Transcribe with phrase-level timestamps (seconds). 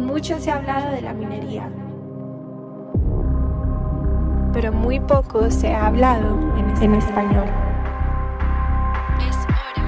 [0.00, 1.70] Mucho se ha hablado de la minería,
[4.52, 6.36] pero muy poco se ha hablado
[6.80, 7.46] en español.
[9.28, 9.84] Es hora,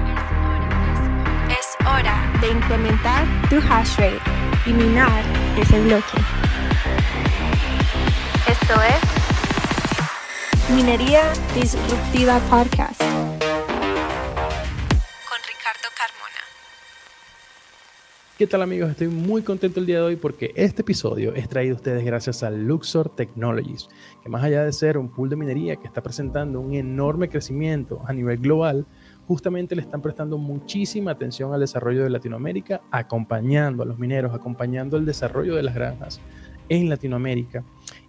[1.49, 4.21] es hora de incrementar tu hash rate
[4.65, 5.23] y minar
[5.59, 6.17] ese bloque.
[8.47, 9.01] Esto es
[10.75, 13.02] Minería Disruptiva Podcast.
[18.43, 18.91] ¿Qué tal amigos?
[18.91, 22.43] Estoy muy contento el día de hoy porque este episodio es traído a ustedes gracias
[22.43, 23.87] a Luxor Technologies,
[24.21, 28.01] que más allá de ser un pool de minería que está presentando un enorme crecimiento
[28.05, 28.85] a nivel global,
[29.27, 34.97] justamente le están prestando muchísima atención al desarrollo de Latinoamérica, acompañando a los mineros, acompañando
[34.97, 36.19] el desarrollo de las granjas
[36.67, 37.63] en Latinoamérica.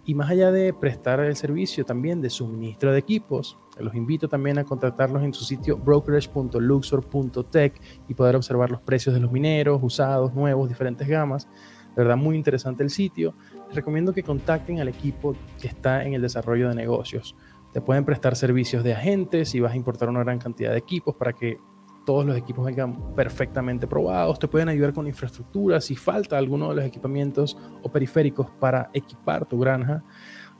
[0.05, 4.57] Y más allá de prestar el servicio también de suministro de equipos, los invito también
[4.57, 10.33] a contactarlos en su sitio brokerage.luxor.tech y poder observar los precios de los mineros, usados,
[10.33, 11.47] nuevos, diferentes gamas.
[11.95, 13.33] De verdad, muy interesante el sitio.
[13.67, 17.35] Les recomiendo que contacten al equipo que está en el desarrollo de negocios.
[17.73, 21.15] Te pueden prestar servicios de agentes si vas a importar una gran cantidad de equipos
[21.15, 21.57] para que
[22.05, 26.75] todos los equipos vengan perfectamente probados, te pueden ayudar con infraestructura si falta alguno de
[26.75, 30.03] los equipamientos o periféricos para equipar tu granja,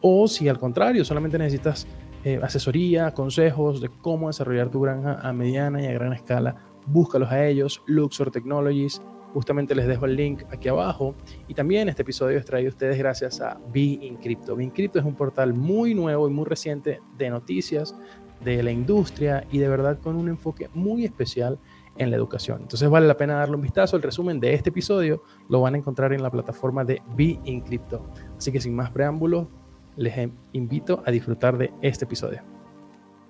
[0.01, 1.87] o si al contrario solamente necesitas
[2.25, 6.55] eh, asesoría, consejos de cómo desarrollar tu granja a mediana y a gran escala,
[6.87, 8.99] búscalos a ellos, Luxor Technologies,
[9.31, 11.13] justamente les dejo el link aquí abajo.
[11.47, 14.55] Y también este episodio es traído a ustedes gracias a Be Encrypto.
[14.55, 17.95] Be Encrypto es un portal muy nuevo y muy reciente de noticias
[18.43, 21.59] de la industria y de verdad con un enfoque muy especial
[21.95, 22.61] en la educación.
[22.63, 23.97] Entonces vale la pena darle un vistazo.
[23.97, 27.61] El resumen de este episodio lo van a encontrar en la plataforma de Be in
[27.61, 28.03] Crypto.
[28.35, 29.47] Así que sin más preámbulos,
[29.97, 32.43] les invito a disfrutar de este episodio.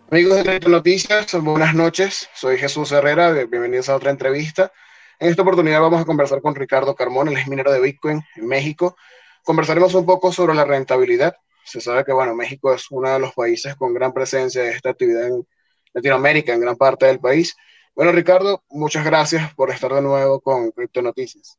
[0.10, 2.30] Amigos de Noticias, buenas noches.
[2.34, 3.32] Soy Jesús Herrera.
[3.32, 4.72] Bienvenidos a otra entrevista.
[5.20, 8.96] En esta oportunidad vamos a conversar con Ricardo Carmón, el minero de Bitcoin en México.
[9.44, 13.34] Conversaremos un poco sobre la rentabilidad se sabe que, bueno, México es uno de los
[13.34, 15.48] países con gran presencia de esta actividad en
[15.94, 17.56] Latinoamérica, en gran parte del país.
[17.96, 21.58] Bueno, Ricardo, muchas gracias por estar de nuevo con Crypto Noticias.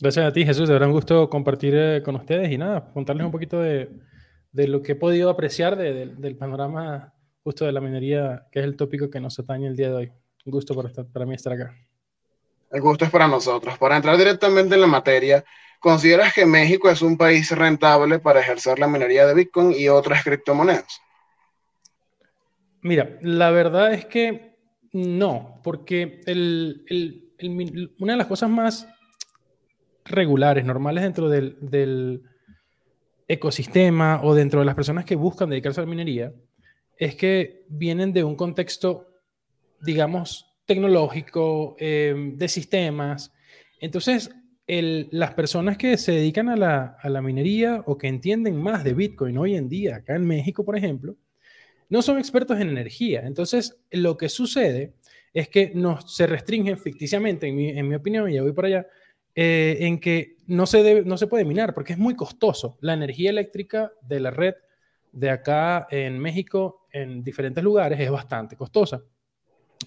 [0.00, 0.68] Gracias a ti, Jesús.
[0.68, 3.90] De verdad un gusto compartir eh, con ustedes y nada, contarles un poquito de,
[4.52, 7.12] de lo que he podido apreciar del panorama
[7.42, 10.12] justo de la minería, que es el tópico que nos atañe el día de hoy.
[10.44, 11.74] Un gusto para, estar, para mí estar acá.
[12.70, 13.76] El gusto es para nosotros.
[13.78, 15.44] Para entrar directamente en la materia,
[15.80, 20.22] ¿Consideras que México es un país rentable para ejercer la minería de Bitcoin y otras
[20.22, 21.00] criptomonedas?
[22.82, 24.58] Mira, la verdad es que
[24.92, 26.20] no, porque
[27.98, 28.86] una de las cosas más
[30.04, 32.22] regulares, normales dentro del,
[33.28, 36.32] ecosistema o dentro de las personas que buscan dedicarse a la minería,
[36.96, 39.06] es que vienen de un contexto,
[39.80, 43.32] digamos, tecnológico, eh, de sistemas.
[43.80, 44.30] Entonces,
[45.10, 49.56] las personas que se dedican a la, minería o que entienden más de Bitcoin hoy
[49.56, 51.16] en día, acá en México, por ejemplo,
[51.88, 53.22] no son expertos en energía.
[53.26, 54.94] Entonces, lo que sucede
[55.34, 58.86] es que nos, se restringen ficticiamente, en mi, opinión, y ya voy por allá,
[59.42, 62.76] eh, en que no se, debe, no se puede minar porque es muy costoso.
[62.82, 64.52] La energía eléctrica de la red
[65.12, 69.00] de acá en México, en diferentes lugares, es bastante costosa.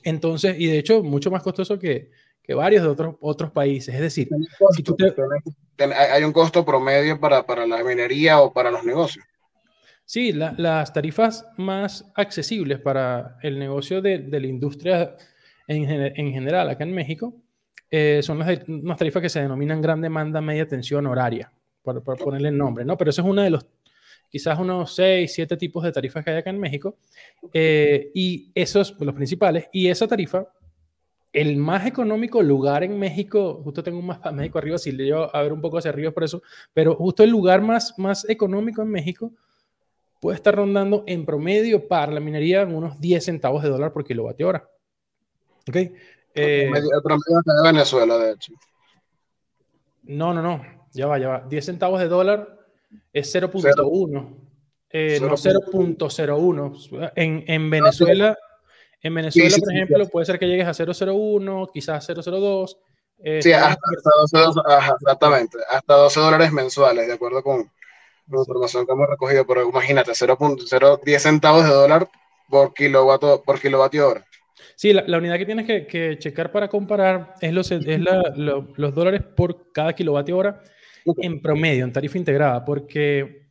[0.04, 2.10] Entonces, y de hecho, mucho más costoso que,
[2.42, 3.94] que varios de otros, otros países.
[3.94, 4.28] Es decir,
[5.78, 9.24] hay un costo promedio para, para, la minería o para los negocios.
[10.04, 15.16] Sí, las tarifas más accesibles para el negocio de, de la industria
[15.68, 17.36] en, en, general acá en México
[17.96, 21.52] eh, son las, unas tarifas que se denominan gran demanda, media tensión horaria,
[21.84, 22.98] por ponerle el nombre, ¿no?
[22.98, 23.68] Pero eso es uno de los,
[24.32, 26.98] quizás unos 6, 7 tipos de tarifas que hay acá en México,
[27.54, 30.48] eh, y esos, los principales, y esa tarifa
[31.34, 35.36] el más económico lugar en México, justo tengo un mapa México arriba, si le llevo
[35.36, 36.42] a ver un poco hacia arriba por eso,
[36.74, 39.34] pero justo el lugar más, más económico en México
[40.20, 44.48] puede estar rondando en promedio para la minería unos 10 centavos de dólar por kilovatio
[44.48, 44.68] hora.
[45.70, 45.78] ¿Ok?
[46.36, 48.54] Eh, el promedio de Venezuela, de hecho.
[50.04, 51.40] No, no, no, ya va, ya va.
[51.48, 52.60] 10 centavos de dólar
[53.12, 54.38] es 0.1.
[54.90, 57.12] Eh, no 0.01.
[57.16, 58.38] En, en Venezuela...
[59.06, 62.78] En Venezuela, por ejemplo, puede ser que llegues a 001, quizás 002.
[63.20, 63.78] Eh, sí, hasta,
[64.34, 64.62] 12,
[64.96, 67.70] exactamente, hasta 12 dólares mensuales, de acuerdo con
[68.28, 72.10] la información que hemos recogido, pero imagínate, 0.010 centavos de dólar
[72.50, 74.26] por kilovatio, por kilovatio hora.
[74.76, 78.00] Sí, la, unidad que tienes que, checar para comparar es, los, es
[78.36, 80.62] los dólares por cada kilovatio hora
[81.18, 83.44] en promedio, en tarifa integrada, porque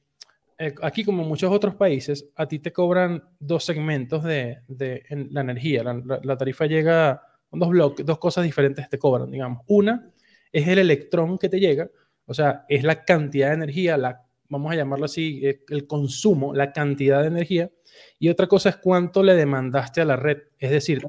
[0.59, 5.41] eh, aquí como muchos otros países, a ti te cobran dos segmentos de, de la
[5.41, 5.83] energía.
[5.83, 9.65] La, tarifa llega con dos bloques, dos cosas diferentes te cobran, digamos.
[9.67, 10.13] Una
[10.53, 11.91] es el electrón que te llega
[12.27, 16.55] O sea, es la cantidad de energía, la, vamos a llamarlo así, eh, el consumo,
[16.55, 17.71] la cantidad de energía.
[18.19, 20.39] Y otra cosa es cuánto le demandaste a la red.
[20.59, 21.03] Es decir,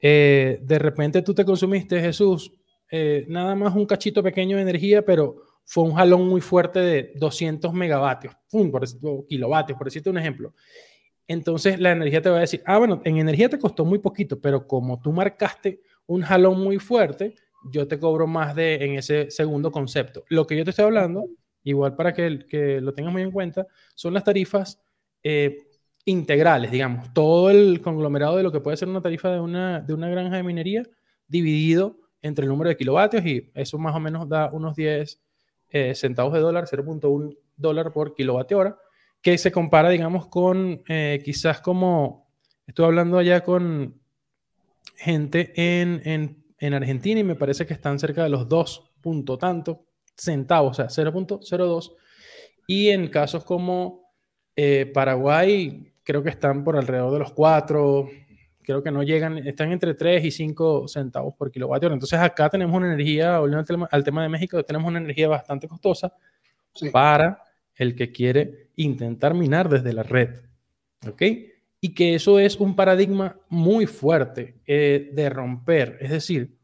[0.00, 2.52] eh, de repente tú te consumiste, Jesús,
[2.90, 7.12] eh, nada más un cachito pequeño de energía, pero fue un jalón muy fuerte de
[7.16, 10.54] 200 megavatios, por, o kilovatios, por decirte un ejemplo.
[11.28, 14.40] Entonces la energía te va a decir, ah, bueno, en energía te costó muy poquito,
[14.40, 17.36] pero como tú marcaste un jalón muy fuerte,
[17.70, 20.24] yo te cobro más de en ese segundo concepto.
[20.28, 21.28] Lo que yo te estoy hablando,
[21.62, 24.80] igual para que, que lo tengas muy en cuenta, son las tarifas
[25.22, 25.56] eh,
[26.04, 29.94] integrales, digamos, todo el conglomerado de lo que puede ser una tarifa de una, de
[29.94, 30.82] una granja de minería
[31.28, 35.20] dividido entre el número de kilovatios y eso más o menos da unos 10
[35.70, 38.78] eh, centavos de dólar, 0.1 dólar por kilovatio hora,
[39.22, 42.32] que se compara, digamos, con eh, quizás como,
[42.66, 44.00] estoy hablando allá con
[44.96, 49.38] gente en, en, en, Argentina y me parece que están cerca de los 2 punto
[49.38, 49.86] tanto
[50.16, 51.94] centavos, o sea, 0.02.
[52.66, 54.10] Y en casos como
[54.56, 58.08] eh, Paraguay, creo que están por alrededor de los 4,
[58.62, 61.94] creo que no llegan, están entre 3 y 5 centavos por kilovatio hora.
[61.94, 66.12] Entonces acá tenemos una energía, volviendo al tema, de México, tenemos una energía bastante costosa
[66.90, 67.44] para
[67.76, 70.40] el que quiere intentar minar desde la red.
[71.06, 71.22] ¿Ok?
[71.80, 75.96] Y que eso es un paradigma muy fuerte eh, de romper.
[76.00, 76.58] Es decir,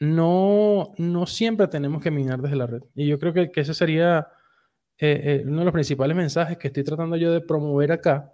[0.00, 2.82] no, no siempre tenemos que minar desde la red.
[2.94, 4.26] Y yo creo que, que ese sería
[4.98, 8.32] eh, eh, uno de los principales mensajes que estoy tratando yo de promover acá,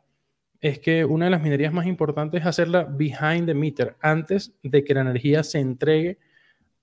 [0.63, 4.85] es que una de las minerías más importantes es hacerla behind the meter, antes de
[4.85, 6.19] que la energía se entregue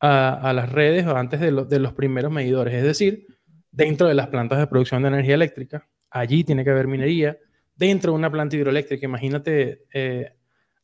[0.02, 2.74] a, las redes o antes de, de, los primeros medidores.
[2.74, 3.26] Es decir,
[3.72, 7.38] dentro de las plantas de producción de energía eléctrica, allí tiene que haber minería.
[7.74, 10.34] Dentro de una planta hidroeléctrica, imagínate, eh,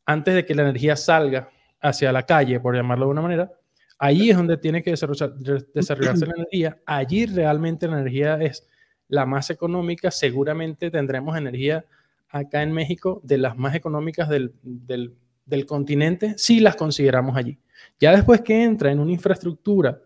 [0.05, 1.49] antes de que la energía salga
[1.81, 3.51] hacia la calle, por llamarlo de una manera,
[3.99, 6.77] allí es donde tiene que desarrollarse la energía.
[6.85, 8.65] Allí realmente la energía es
[9.09, 10.11] la más económica.
[10.11, 11.85] Seguramente tendremos energía
[12.35, 17.57] acá en México de las más económicas del, del, continente si las consideramos allí.
[17.97, 20.01] Ya después que entra en una infraestructura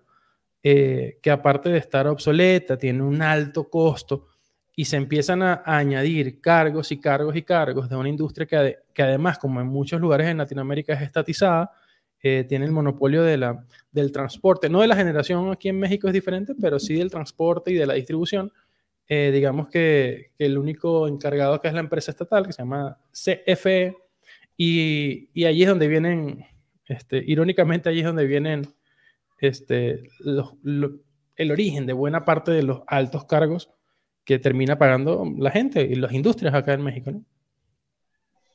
[0.61, 4.27] eh, que aparte de estar obsoleta, tiene un alto costo
[4.75, 9.01] y se empiezan a, añadir cargos y cargos y cargos de una industria que, que
[9.01, 11.71] además, como en muchos lugares en Latinoamérica es estatizada,
[12.21, 16.07] eh, tiene el monopolio de la, del transporte, no de la generación aquí en México
[16.07, 18.51] es diferente, pero sí del transporte y de la distribución
[19.09, 23.97] eh, digamos que, el único encargado acá es la empresa estatal que se llama CFE
[24.55, 26.45] y, y allí es donde vienen,
[26.85, 28.73] este, irónicamente allí es donde vienen
[29.39, 30.03] este,
[31.35, 33.71] el origen de buena parte de los altos cargos
[34.25, 37.11] que termina pagando la gente y las industrias acá en México.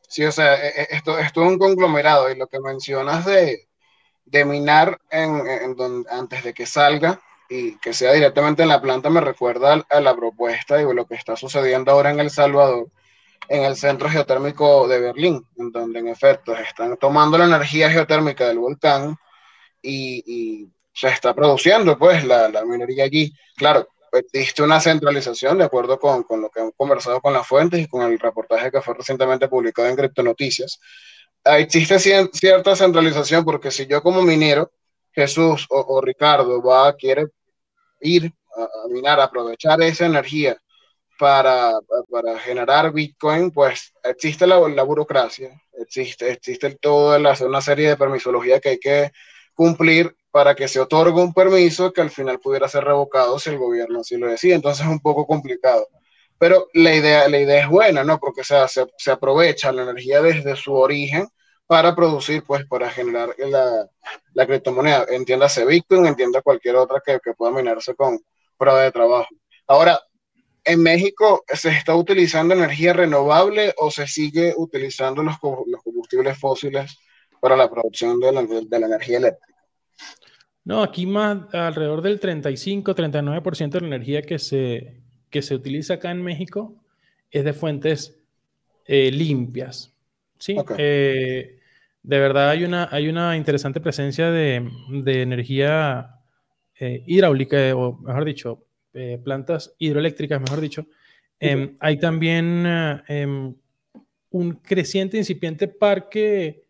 [0.09, 3.67] Sí, o sea, e, e, esto, esto es un conglomerado y lo que mencionas de,
[4.45, 10.01] minar antes de que salga, y que sea directamente en la planta me recuerda a,
[10.01, 12.89] la propuesta de lo que está sucediendo ahora en El Salvador,
[13.49, 18.47] en el centro geotérmico de Berlín, en donde en efecto están tomando la energía geotérmica
[18.47, 19.17] del volcán
[19.83, 23.33] y, se está produciendo pues la, la, minería allí.
[23.57, 27.81] Claro, existe una centralización de acuerdo con, con, lo que hemos conversado con las fuentes
[27.81, 30.79] y con el reportaje que fue recientemente publicado en Criptonoticias.
[31.45, 34.71] Existe cierta centralización porque si yo como minero
[35.15, 37.29] Jesús o, Ricardo va, quiere
[38.01, 40.57] ir a, minar, aprovechar esa energía
[41.19, 41.73] para,
[42.11, 47.97] para, generar Bitcoin, pues existe la, la burocracia, existe, existe toda la, una serie de
[47.97, 49.13] permisología que hay que
[49.55, 53.59] cumplir para que se otorgue un permiso que al final pudiera ser revocado si el
[53.59, 54.57] gobierno así lo decía.
[54.57, 55.87] Entonces es un poco complicado.
[56.39, 58.19] Pero la idea, la idea es buena, ¿no?
[58.19, 61.29] Porque se, se aprovecha la energía desde su origen
[61.67, 63.89] para producir, pues, para generar la,
[64.35, 65.07] la criptomoneda.
[65.09, 68.21] Entiéndase Bitcoin, entienda cualquier otra que, que pueda minarse con
[68.57, 69.29] prueba de trabajo.
[69.67, 70.01] Ahora,
[70.65, 76.99] ¿en México se está utilizando energía renovable o se sigue utilizando los, los combustibles fósiles
[77.41, 79.55] para la producción de la, de la energía eléctrica?
[80.65, 86.11] No, aquí más alrededor del 35-39% de la energía que se, que se utiliza acá
[86.11, 86.75] en México
[87.31, 88.19] es de fuentes
[88.87, 89.94] eh, limpias.
[90.45, 91.59] Sí, eh,
[92.03, 96.21] de verdad hay una, hay una interesante presencia de, de energía
[96.79, 100.87] eh, hidráulica, o mejor dicho, eh, plantas hidroeléctricas, mejor dicho.
[101.41, 102.67] Em, hay también
[103.09, 103.55] em,
[104.29, 106.67] un creciente, incipiente parque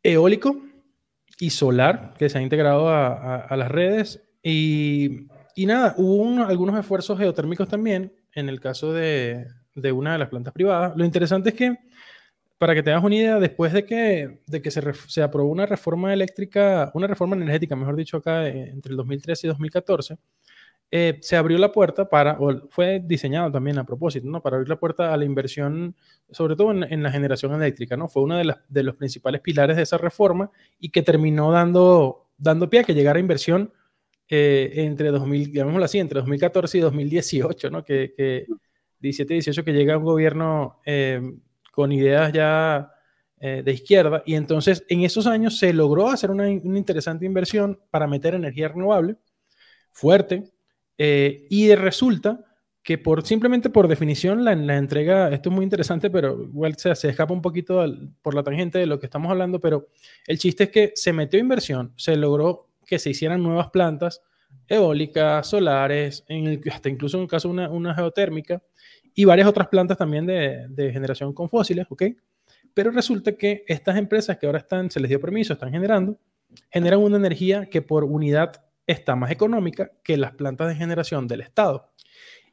[0.00, 0.62] eólico
[1.40, 4.22] y solar que se ha integrado a, a, las redes.
[4.40, 5.26] Y,
[5.56, 9.48] y nada, hubo algunos esfuerzos geotérmicos también en el caso de,
[9.80, 10.96] de una de las plantas privadas.
[10.96, 11.76] Lo interesante es que
[12.58, 15.64] para que te hagas una idea, después de que, de que se, se, aprobó una
[15.64, 20.18] reforma eléctrica, una reforma energética, mejor dicho, acá eh, entre el 2013 y 2014,
[20.90, 24.42] eh, se abrió la puerta para, o fue diseñado también a propósito, ¿no?
[24.42, 25.94] Para abrir la puerta a la inversión,
[26.30, 28.08] sobre todo en, la generación eléctrica, ¿no?
[28.08, 32.80] Fue uno de, los principales pilares de esa reforma y que terminó dando, dando pie
[32.80, 33.72] a que llegara inversión
[34.28, 37.84] eh, entre 2000, llamémoslo así, entre 2014 y 2018, ¿no?
[37.84, 38.46] Que
[39.00, 40.80] 17 y 18 que llega un gobierno
[41.72, 42.90] con ideas ya
[43.40, 44.24] eh, de izquierda.
[44.26, 49.16] Y entonces en esos años se logró hacer una, interesante inversión para meter energía renovable
[49.92, 50.50] fuerte.
[50.98, 52.44] Eh, y resulta
[52.82, 56.92] que por, simplemente por definición la, la, entrega, esto es muy interesante, pero igual se,
[56.96, 57.84] se escapa un poquito
[58.22, 59.86] por la tangente de lo que estamos hablando, pero
[60.26, 64.20] el chiste es que se metió inversión, se logró que se hicieran nuevas plantas
[64.66, 68.60] eólicas, solares, en hasta incluso en el caso una, una geotérmica,
[69.18, 72.04] y varias otras plantas también de, de, generación con fósiles, ¿ok?
[72.72, 76.16] Pero resulta que estas empresas que ahora están, se les dio permiso, están generando,
[76.70, 81.40] generan una energía que por unidad está más económica que las plantas de generación del
[81.40, 81.90] Estado.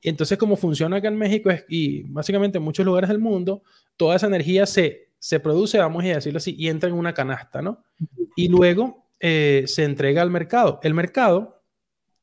[0.02, 3.62] Y entonces, como funciona acá en México es, y básicamente en muchos lugares del mundo,
[3.96, 7.62] toda esa energía se, se produce, vamos a decirlo así, y entra en una canasta,
[7.62, 7.84] ¿no?
[8.36, 10.80] Y luego eh, se entrega al mercado.
[10.82, 11.62] El mercado,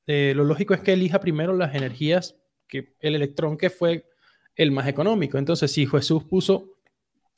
[0.08, 2.34] eh, lo lógico es que elija primero las energías,
[2.66, 4.10] que el electrón que fue
[4.56, 5.38] el más económico.
[5.38, 6.76] Entonces, si Jesús puso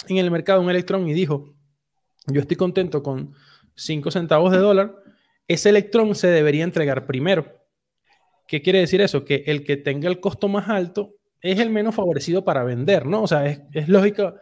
[0.09, 1.55] en el mercado un electrón y dijo,
[2.27, 3.35] yo estoy contento con
[3.77, 4.95] 5 centavos de dólar,
[5.47, 7.61] ese electrón se debería entregar primero.
[8.47, 9.25] ¿Qué quiere decir eso?
[9.25, 13.23] Que el que tenga el costo más alto es el menos favorecido para vender, ¿no?
[13.23, 14.35] O sea, es, lógica,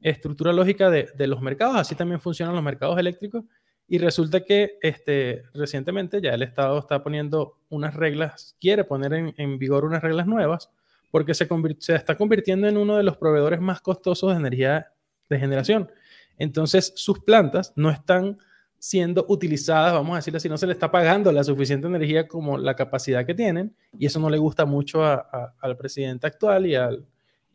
[0.00, 3.44] estructura lógica de, los mercados, así también funcionan los mercados eléctricos.
[3.90, 9.34] Y resulta que este, recientemente ya el Estado está poniendo unas reglas, quiere poner en,
[9.38, 10.70] en vigor unas reglas nuevas
[11.10, 11.48] porque se,
[11.78, 14.92] se, está convirtiendo en uno de los proveedores más costosos de energía
[15.28, 15.90] de generación.
[16.38, 18.38] Entonces, sus plantas no están
[18.78, 22.58] siendo utilizadas, vamos a decirlo así, no se le está pagando la suficiente energía como
[22.58, 27.04] la capacidad que tienen, y eso no le gusta mucho al presidente actual y al,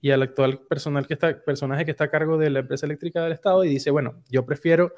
[0.02, 3.24] y al actual personal que está, personaje que está a cargo de la empresa eléctrica
[3.24, 4.94] del Estado, y dice, bueno, yo prefiero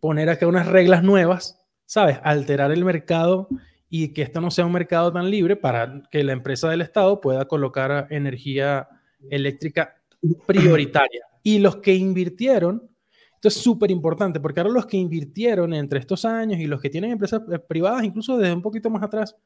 [0.00, 2.18] poner acá unas reglas nuevas, ¿sabes?
[2.22, 3.48] Alterar el mercado
[3.94, 7.20] y que esto no sea un mercado tan libre para que la empresa del Estado
[7.20, 8.88] pueda colocar energía
[9.28, 10.02] eléctrica
[10.46, 11.26] prioritaria.
[11.44, 12.88] Y los que invirtieron,
[13.34, 16.88] esto es súper importante, porque ahora los que invirtieron entre estos años y los que
[16.88, 19.36] tienen empresas eh, privadas, incluso desde un poquito más atrás,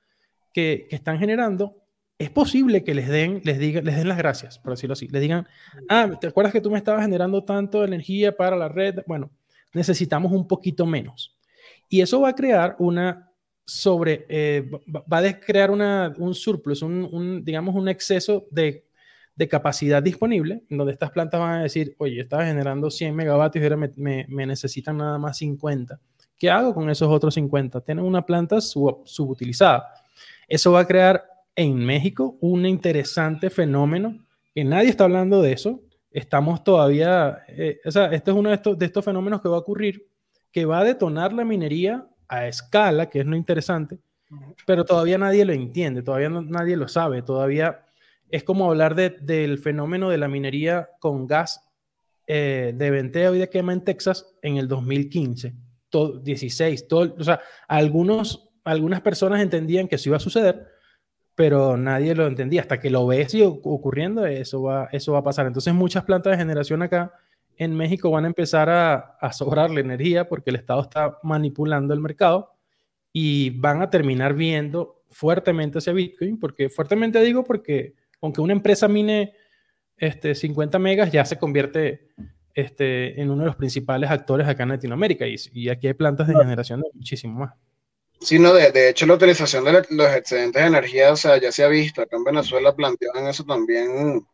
[0.53, 1.75] que, que están generando,
[2.19, 5.09] es posible que les den, les, diga, les den las gracias, por decirlo así.
[5.09, 5.49] Les digan,
[5.89, 9.01] ah, ¿te acuerdas que tú me estabas generando tanto energía para la red?
[9.07, 9.31] Bueno,
[9.73, 11.37] necesitamos un poquito menos.
[11.89, 13.26] Y eso va a crear una
[13.67, 14.71] sobre, eh,
[15.13, 18.87] va a crear una, un surplus, un, digamos, un exceso de,
[19.35, 23.67] de, capacidad disponible, donde estas plantas van a decir, oye, estaba generando 100 megavatios y
[23.67, 25.99] ahora me, me, necesitan nada más 50.
[26.39, 27.81] ¿Qué hago con esos otros 50?
[27.81, 29.89] Tienen una planta subutilizada.
[30.47, 31.25] Eso va a crear
[31.57, 35.81] en México un interesante fenómeno que nadie está hablando de eso.
[36.13, 39.57] Estamos todavía, eh, o sea, este es uno de estos, de estos fenómenos que va
[39.57, 40.07] a ocurrir,
[40.53, 43.99] que va a detonar la minería a escala, que es lo interesante,
[44.67, 47.85] pero todavía nadie lo entiende, todavía nadie lo sabe, todavía
[48.29, 51.63] es como hablar de, del fenómeno de la minería con gas
[52.27, 55.55] eh, de venteo y de quema en Texas en el 2015,
[55.89, 60.67] todo, 16, todo, o sea, algunos, algunas personas entendían que eso iba a suceder,
[61.37, 65.25] pero nadie lo entendía, hasta que lo ves y ocurriendo, eso va, eso va a
[65.25, 65.47] pasar.
[65.47, 67.13] Entonces muchas plantas de generación acá
[67.57, 72.01] en México van a empezar a, a la energía porque el Estado está manipulando el
[72.01, 72.55] mercado
[73.13, 78.89] y van a terminar viendo fuertemente hacia Bitcoin, porque fuertemente digo porque aunque una empresa
[78.89, 79.35] mine
[79.97, 82.09] este, 50 megas, ya se convierte
[82.55, 86.29] este, en uno de los principales actores acá en Latinoamérica y, y aquí hay plantas
[86.29, 87.55] de generación de muchísimo más.
[88.21, 91.53] Sí, no, de, de, hecho la utilización de los excedentes de energía, o sea, ya
[91.53, 94.27] se ha visto, acá en Venezuela planteaban eso también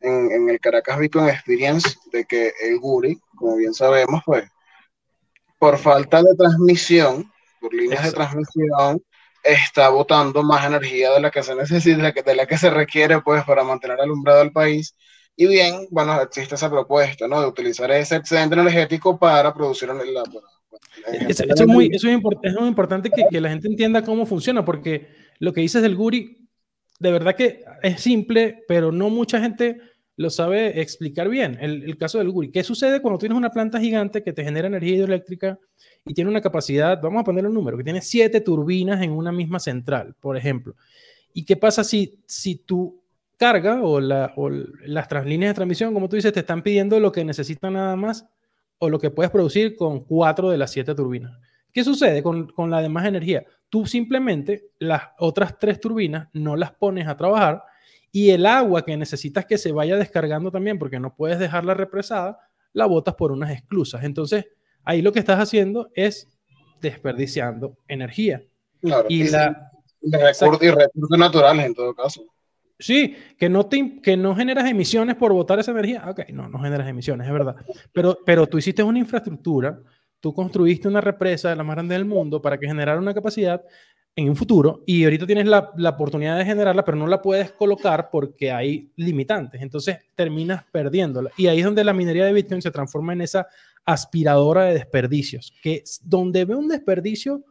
[0.00, 4.44] en, el Caracas Bitcoin Experience de que el Guri, como bien sabemos, pues
[5.58, 9.02] por falta de transmisión, por líneas de transmisión,
[9.42, 13.44] está botando más energía de la que se necesita, de la que se requiere pues
[13.44, 14.94] para mantener alumbrado el país.
[15.36, 17.40] Y bien, bueno, existe esa propuesta, ¿no?
[17.40, 20.22] De utilizar ese excedente energético para producir la...
[21.28, 22.14] eso, es muy, es, muy,
[22.66, 26.45] importante que, que, la gente entienda cómo funciona, porque lo que dices del Guri,
[26.98, 29.80] de verdad que es simple, pero no mucha gente
[30.16, 31.58] lo sabe explicar bien.
[31.60, 32.50] El, caso del Guri.
[32.50, 35.58] ¿Qué sucede cuando tienes una planta gigante que te genera energía hidroeléctrica
[36.06, 39.30] y tiene una capacidad, vamos a poner un número, que tiene siete turbinas en una
[39.30, 40.74] misma central, por ejemplo?
[41.34, 43.02] ¿Y qué pasa si, si tú
[43.36, 47.12] carga o, la, o las líneas de transmisión, como tú dices, te están pidiendo lo
[47.12, 48.26] que necesitan nada más
[48.78, 51.38] o lo que puedes producir con cuatro de las siete turbinas.
[51.76, 53.44] ¿Qué sucede con, con la demás energía?
[53.68, 57.64] Tú simplemente las otras tres turbinas no las pones a trabajar
[58.10, 62.38] y el agua que necesitas que se vaya descargando también, porque no puedes dejarla represada,
[62.72, 64.04] la botas por unas esclusas.
[64.04, 64.46] Entonces,
[64.84, 66.26] ahí lo que estás haciendo es
[66.80, 68.42] desperdiciando energía.
[69.10, 72.24] y, la, recursos, y recursos naturales en todo caso.
[72.78, 76.04] Sí, que no, te, que no generas emisiones por botar esa energía.
[76.08, 77.56] Ok, no, no generas emisiones, es verdad.
[77.92, 79.78] Pero, pero tú hiciste una infraestructura,
[80.20, 83.62] tú construiste una represa de la más grande del mundo para que generara una capacidad
[84.14, 87.52] en un futuro y ahorita tienes la, la, oportunidad de generarla, pero no la puedes
[87.52, 89.60] colocar porque hay limitantes.
[89.60, 91.30] Entonces terminas perdiéndola.
[91.36, 93.46] Y ahí es donde la minería de Bitcoin se transforma en esa
[93.84, 97.44] aspiradora de desperdicios, que donde ve un desperdicio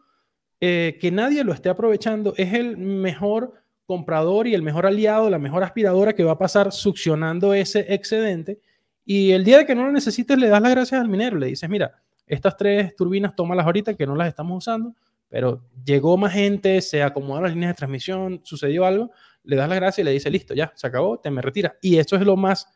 [0.60, 3.54] eh, que nadie lo esté aprovechando, es el mejor
[3.86, 8.60] comprador y el mejor aliado, la mejor aspiradora que va a pasar succionando ese excedente.
[9.06, 11.48] Y el día de que no lo necesites, le das las gracias al minero, le
[11.48, 14.94] dices, mira, estas tres turbinas, tómalas ahorita que no las estamos usando,
[15.29, 19.12] pero llegó más gente, se acomodaron las líneas de transmisión, sucedió algo,
[19.44, 21.74] le das las gracias y le dices, listo, ya, se acabó, te me retiras.
[21.82, 22.67] Y eso es lo más,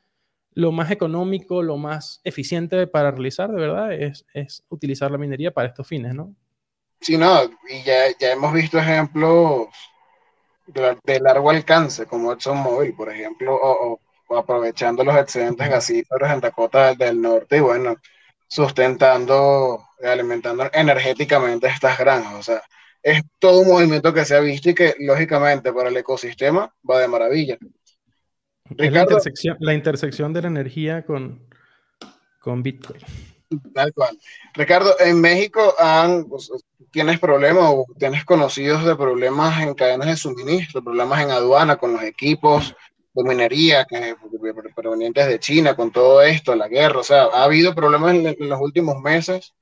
[0.53, 5.51] lo más económico, lo más eficiente para realizar, de verdad, es, es utilizar la minería
[5.51, 6.35] para estos fines, ¿no?
[7.01, 9.69] Sí, no, y ya, ya hemos visto ejemplos
[10.73, 13.99] de, largo alcance, como ExxonMobil, por ejemplo, o,
[14.37, 17.95] aprovechando los excedentes gasíferos en Dakota del Norte y bueno,
[18.49, 22.33] sustentando, alimentando energéticamente estas granjas.
[22.33, 22.61] O sea,
[23.01, 26.99] es todo un movimiento que se ha visto y que lógicamente para el ecosistema va
[26.99, 27.57] de maravilla.
[28.65, 31.47] Ricardo, la, intersección, la intersección de la energía con,
[32.41, 33.01] con Bitcoin.
[33.73, 34.17] Tal cual.
[34.53, 36.51] Ricardo, en México han, pues,
[36.91, 41.93] tienes problemas o tienes conocidos de problemas en cadenas de suministro, problemas en aduana con
[41.93, 42.75] los equipos
[43.13, 44.15] de minería que,
[44.75, 48.61] provenientes de China, con todo esto, la guerra, o sea, ha habido problemas en, los
[48.61, 49.53] últimos meses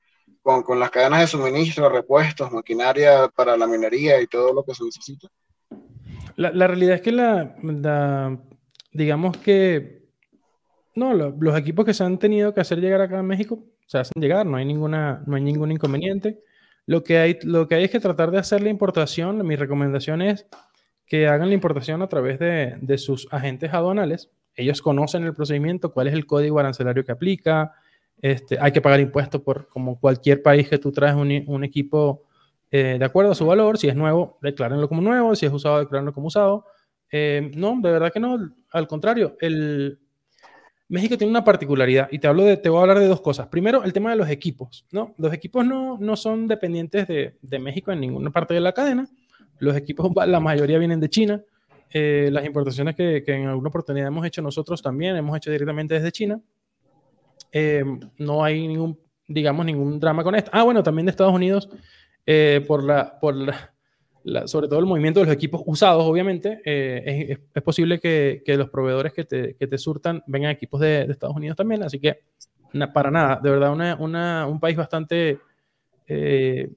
[0.42, 4.74] con, con, las cadenas de suministro, repuestos, maquinaria para la minería y todo lo que
[4.74, 5.28] se necesita.
[6.36, 8.38] La, la realidad es que la, la
[8.92, 10.02] digamos que,
[10.94, 14.20] no, los equipos que se han tenido que hacer llegar acá a México se hacen
[14.20, 16.40] llegar, no hay, ninguna, no hay ningún inconveniente.
[16.84, 19.46] Lo que, hay, lo que hay es que tratar de hacer la importación.
[19.46, 20.46] Mi recomendación es
[21.08, 24.30] que hagan la importación a través de, de sus agentes aduanales.
[24.54, 27.72] Ellos conocen el procedimiento, cuál es el código arancelario que aplica.
[28.20, 32.24] Este, hay que pagar impuestos por como cualquier país que tú traes un, un equipo
[32.70, 33.78] eh, de acuerdo a su valor.
[33.78, 35.34] Si es nuevo, declárenlo como nuevo.
[35.34, 36.66] Si es usado, declárenlo como usado.
[37.10, 38.36] Eh, no, de verdad que no.
[38.70, 39.98] Al contrario, el,
[40.88, 43.46] México tiene una particularidad y te hablo de, te voy a hablar de dos cosas.
[43.46, 45.14] Primero, el tema de los equipos, ¿no?
[45.18, 49.08] Los equipos no, no son dependientes de, de México en ninguna parte de la cadena.
[49.58, 51.42] Los equipos, la mayoría vienen de China.
[51.90, 55.94] Eh, las importaciones que, que, en alguna oportunidad hemos hecho nosotros también, hemos hecho directamente
[55.94, 56.40] desde China.
[57.50, 57.82] Eh,
[58.18, 60.50] no hay ningún, digamos, ningún drama con esto.
[60.52, 61.68] Ah, bueno, también de Estados Unidos,
[62.26, 67.38] eh, por la, por la, sobre todo el movimiento de los equipos usados, obviamente, eh,
[67.54, 71.12] es, posible que, que, los proveedores que te, que te surtan vengan equipos de, de,
[71.12, 72.20] Estados Unidos también, así que
[72.92, 75.38] para nada, de verdad, una, una, un país bastante
[76.06, 76.70] eh,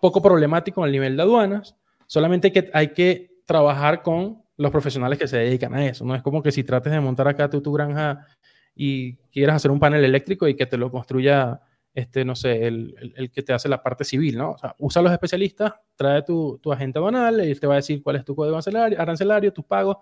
[0.00, 1.76] poco problemático al nivel de aduanas,
[2.14, 6.22] solamente que hay que trabajar con los profesionales que se dedican a eso, no es
[6.22, 8.24] como que si trates de montar acá tu, granja
[8.72, 11.60] y quieras hacer un panel eléctrico y que te lo construya
[11.92, 14.54] este, no sé, el, el, que te hace la parte civil, ¿no?
[14.78, 18.14] Usa a los especialistas, trae tu, tu agente banal, él te va a decir cuál
[18.14, 19.96] es tu código arancelario, arancelario tus pagos,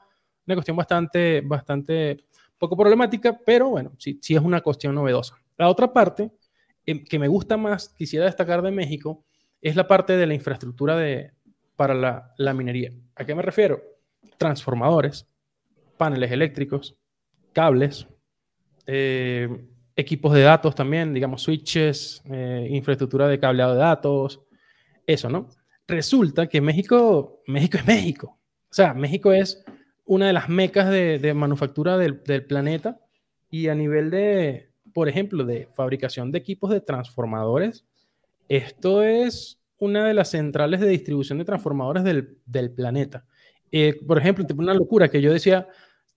[0.46, 2.18] una cuestión bastante, bastante
[2.59, 5.37] poco problemática, pero bueno, sí, sí es una cuestión novedosa.
[5.57, 6.31] La otra parte
[6.85, 9.25] eh, que me gusta más, quisiera destacar de México,
[9.62, 11.33] es la parte de la infraestructura de,
[11.83, 12.92] para la, minería.
[13.16, 13.83] ¿A qué me refiero?
[14.38, 15.27] Transformadores,
[15.97, 16.97] paneles eléctricos,
[17.53, 18.07] cables,
[18.87, 19.49] eh,
[19.97, 24.42] equipos de datos también, digamos, switches, eh, infraestructura de cableado de datos,
[25.05, 25.49] eso, ¿no?
[25.88, 28.38] Resulta que México, México es México.
[28.71, 29.64] O sea, México es
[30.05, 33.01] una de las mecas de, manufactura del, planeta
[33.51, 37.85] y a nivel de, por ejemplo, de fabricación de equipos de transformadores,
[38.49, 43.27] esto es una de las centrales de distribución de transformadores del, planeta.
[43.73, 45.66] Eh, por ejemplo, una locura que yo decía,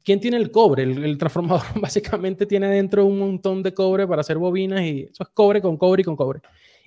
[0.03, 0.83] ¿Quién tiene el cobre?
[0.83, 5.29] El, transformador básicamente tiene dentro un montón de cobre para hacer bobinas y eso es
[5.29, 6.41] cobre con cobre y con cobre.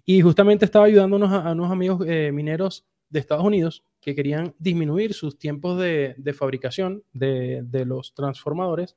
[0.04, 5.14] Y justamente estaba ayudando a unos, amigos eh, mineros de Estados Unidos que querían disminuir
[5.14, 8.96] sus tiempos de, fabricación de, de, los transformadores.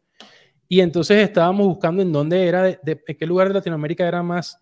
[0.67, 4.21] Y entonces estábamos buscando en dónde era, de, de, en qué lugar de Latinoamérica era
[4.21, 4.61] más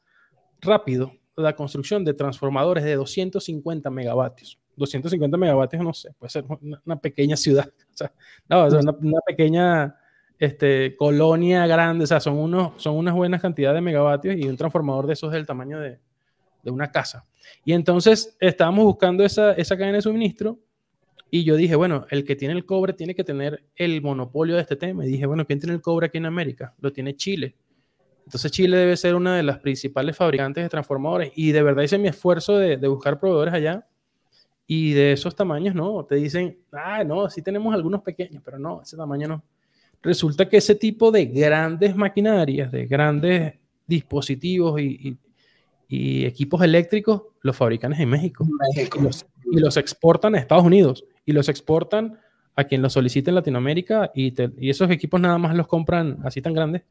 [0.62, 4.60] rápido la construcción de transformadores de 250 megavatios.
[4.76, 6.46] 250 megavatios, no sé, puede ser
[6.86, 8.14] una, pequeña ciudad, o sea,
[8.48, 9.96] no, una, pequeña
[10.38, 14.56] este, colonia grande, o sea, son, unos, son unas buenas cantidades de megavatios y un
[14.56, 16.00] transformador de esos del tamaño de,
[16.64, 17.26] de una casa.
[17.66, 20.60] Y entonces estábamos buscando esa, esa cadena de suministro
[21.32, 24.62] y yo dije, bueno, el que tiene el cobre tiene que tener el monopolio de
[24.62, 25.06] este tema.
[25.06, 26.74] Y dije, bueno, ¿quién tiene el cobre aquí en América?
[26.80, 27.56] Lo tiene Chile.
[28.30, 31.98] Entonces Chile debe ser una de las principales fabricantes de transformadores y de verdad hice
[31.98, 33.88] mi esfuerzo de, buscar proveedores allá
[34.68, 38.84] y de esos tamaños no, te dicen, ah, no, sí tenemos algunos pequeños, pero no,
[38.84, 39.44] ese tamaño no.
[40.04, 43.56] Resulta que ese tipo de grandes maquinarias, de grandes
[43.88, 45.18] dispositivos y,
[45.90, 48.46] equipos eléctricos, los fabrican en México.
[48.76, 52.20] Y, los, y, los, exportan a Estados Unidos y los exportan
[52.56, 56.44] a quien los solicite en Latinoamérica y, y esos equipos nada más los compran así
[56.44, 56.84] tan grandes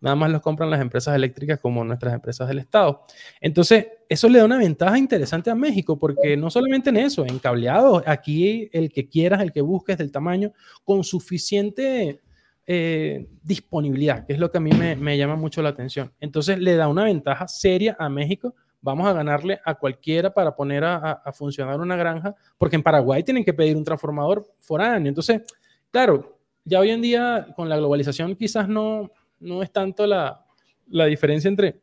[0.00, 3.02] Nada más los compran las empresas eléctricas como nuestras empresas del Estado.
[3.40, 7.38] Entonces, eso le da una ventaja interesante a México, porque no solamente en eso, en
[7.38, 10.52] cableado, aquí el que quieras, el que busques del tamaño,
[10.84, 12.20] con suficiente
[12.66, 16.12] eh, disponibilidad, que es lo que a mí me, llama mucho la atención.
[16.20, 18.54] Entonces, le da una ventaja seria a México.
[18.80, 23.22] Vamos a ganarle a cualquiera para poner a, a funcionar una granja, porque en Paraguay
[23.22, 25.08] tienen que pedir un transformador foráneo.
[25.08, 25.42] Entonces,
[25.90, 30.44] claro, ya hoy en día con la globalización quizás no, no es tanto la,
[30.86, 31.80] diferencia entre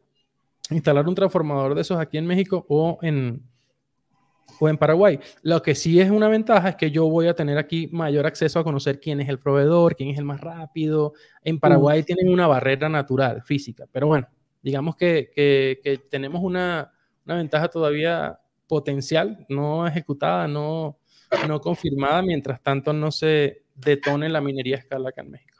[0.70, 3.44] instalar un transformador de esos aquí en México o en,
[4.60, 5.20] o en Paraguay.
[5.42, 8.60] Lo que sí es una ventaja es que yo voy a tener aquí mayor acceso
[8.60, 11.14] a conocer quién es el proveedor, quién es el más rápido.
[11.44, 14.28] En Paraguay tienen una barrera natural, física, pero bueno,
[14.62, 16.92] digamos que, tenemos una,
[17.26, 20.98] ventaja todavía potencial, no ejecutada, no,
[21.48, 25.53] no confirmada, mientras tanto no se detone la minería a escala acá en México.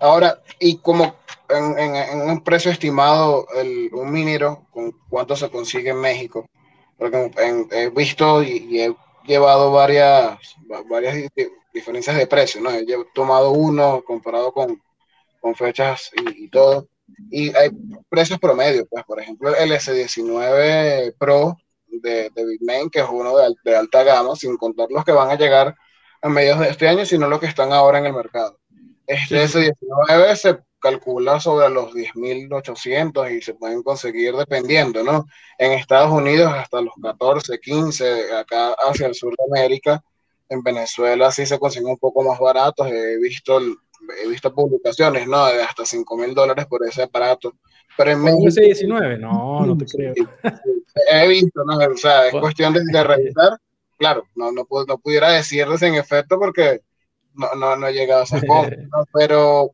[0.00, 1.16] Ahora, y como
[1.48, 6.46] en, un precio estimado, el, un minero, ¿con cuánto se consigue en México?
[6.96, 7.30] Porque
[7.72, 8.94] he visto y, he
[9.26, 10.38] llevado varias,
[10.88, 11.16] varias
[11.72, 12.70] diferencias de precio, ¿no?
[12.70, 14.80] He tomado uno comparado con,
[15.40, 16.88] con fechas y, todo.
[17.30, 17.70] Y hay
[18.08, 21.56] precios promedios, pues, por ejemplo, el S19 Pro
[21.86, 25.30] de, de Bitmain, que es uno de, de alta gama, sin contar los que van
[25.30, 25.74] a llegar
[26.20, 28.57] a mediados de este año, sino los que están ahora en el mercado.
[29.08, 35.24] Este S19 se calcula sobre los 10.800 y se pueden conseguir dependiendo, ¿no?
[35.56, 40.04] En Estados Unidos hasta los 14, 15, acá hacia el sur de América,
[40.50, 43.58] en Venezuela sí se consiguen un poco más baratos, he visto,
[44.22, 45.46] he visto publicaciones, ¿no?
[45.46, 47.54] De hasta 5 mil dólares por ese aparato.
[47.96, 48.44] Pero en México...
[48.44, 49.18] S19?
[49.18, 50.12] No, no te creo.
[51.10, 51.78] he visto, ¿no?
[51.78, 53.58] O sea, es cuestión de, de revisar.
[53.96, 56.82] Claro, no, no, no pudiera decirles en efecto porque
[57.38, 59.72] no, no, no he llegado a ese punto, pero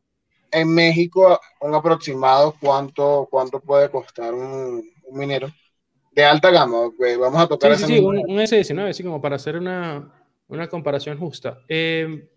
[0.51, 5.49] en México, un aproximado, ¿cuánto, cuánto puede costar un, minero?
[6.13, 10.13] De alta gama, vamos a tocar sí, sí, un, S19, así como para hacer una,
[10.47, 11.59] una comparación justa.
[11.67, 12.29] Eh,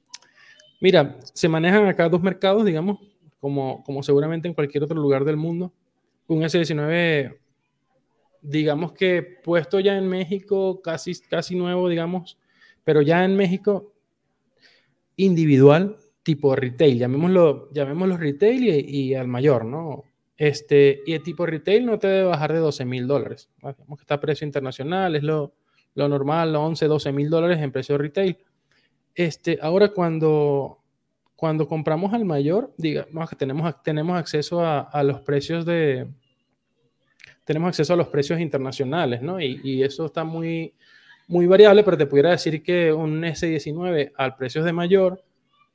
[0.81, 2.99] mira, se manejan acá dos mercados, digamos,
[3.39, 5.73] como, como seguramente en cualquier otro lugar del mundo.
[6.27, 7.39] Un S19,
[8.43, 12.37] digamos que puesto ya en México, casi, casi nuevo, digamos,
[12.83, 13.93] pero ya en México
[15.19, 20.05] individual tipo retail, llamémoslo, llamémoslo retail y, al mayor, ¿no?
[20.37, 23.49] Este, y el tipo retail no te debe bajar de 12 mil dólares.
[23.57, 25.55] Digamos que está a precio internacional, es lo,
[25.95, 28.39] lo normal, 11, 12 mil dólares en precio retail.
[29.15, 30.79] Este, ahora cuando,
[31.35, 36.07] cuando compramos al mayor, digamos que tenemos, tenemos acceso a, a los precios de,
[37.49, 39.41] tenemos acceso a los precios internacionales, ¿no?
[39.41, 40.75] Y, y, eso está muy,
[41.29, 45.23] muy variable, pero te pudiera decir que un S19 al precio de mayor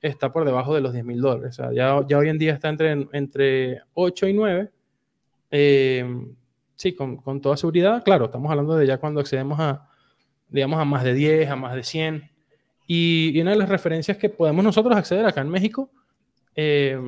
[0.01, 1.59] está por debajo de los 10 mil dólares.
[1.59, 4.71] O sea, ya, ya, hoy en día está entre, entre 8 y 9.
[5.51, 6.25] Eh,
[6.75, 8.03] sí, con, con, toda seguridad.
[8.03, 9.87] Claro, estamos hablando de ya cuando accedemos a,
[10.49, 12.29] digamos, a más de 10, a más de 100.
[12.87, 15.91] Y, una de las referencias que podemos nosotros acceder acá en México,
[16.55, 16.99] eh,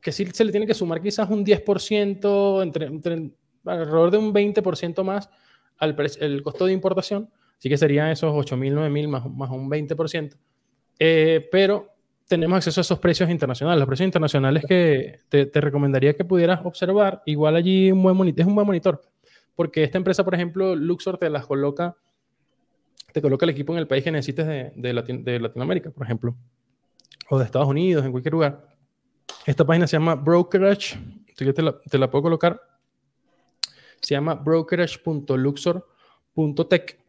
[0.00, 3.30] que sí se le tiene que sumar quizás un 10%, entre, entre
[3.64, 5.28] alrededor de un 20% más
[5.78, 10.36] al el costo de importación, Así que serían esos 8.000, 9.000 más, más un 20%.
[10.98, 11.96] Eh, pero
[12.28, 13.78] tenemos acceso a esos precios internacionales.
[13.78, 18.40] Los precios internacionales que te, te recomendaría que pudieras observar, igual allí un buen monitor,
[18.40, 19.02] es un buen monitor,
[19.54, 21.96] porque esta empresa, por ejemplo, Luxor te las coloca,
[23.12, 26.36] te coloca el equipo en el país que necesites de, de, de Latinoamérica, por ejemplo,
[27.30, 28.66] o de Estados Unidos, en cualquier lugar.
[29.46, 30.98] Esta página se llama Brokerage,
[31.36, 32.60] te la, te la puedo colocar.
[34.00, 37.05] Se llama brokerage.luxor.tech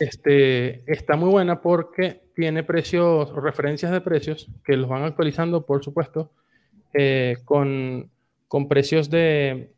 [0.00, 5.84] este, está muy buena porque tiene precios, referencias de precios que los van actualizando, por
[5.84, 6.30] supuesto,
[6.92, 8.10] eh, con,
[8.48, 9.72] con precios de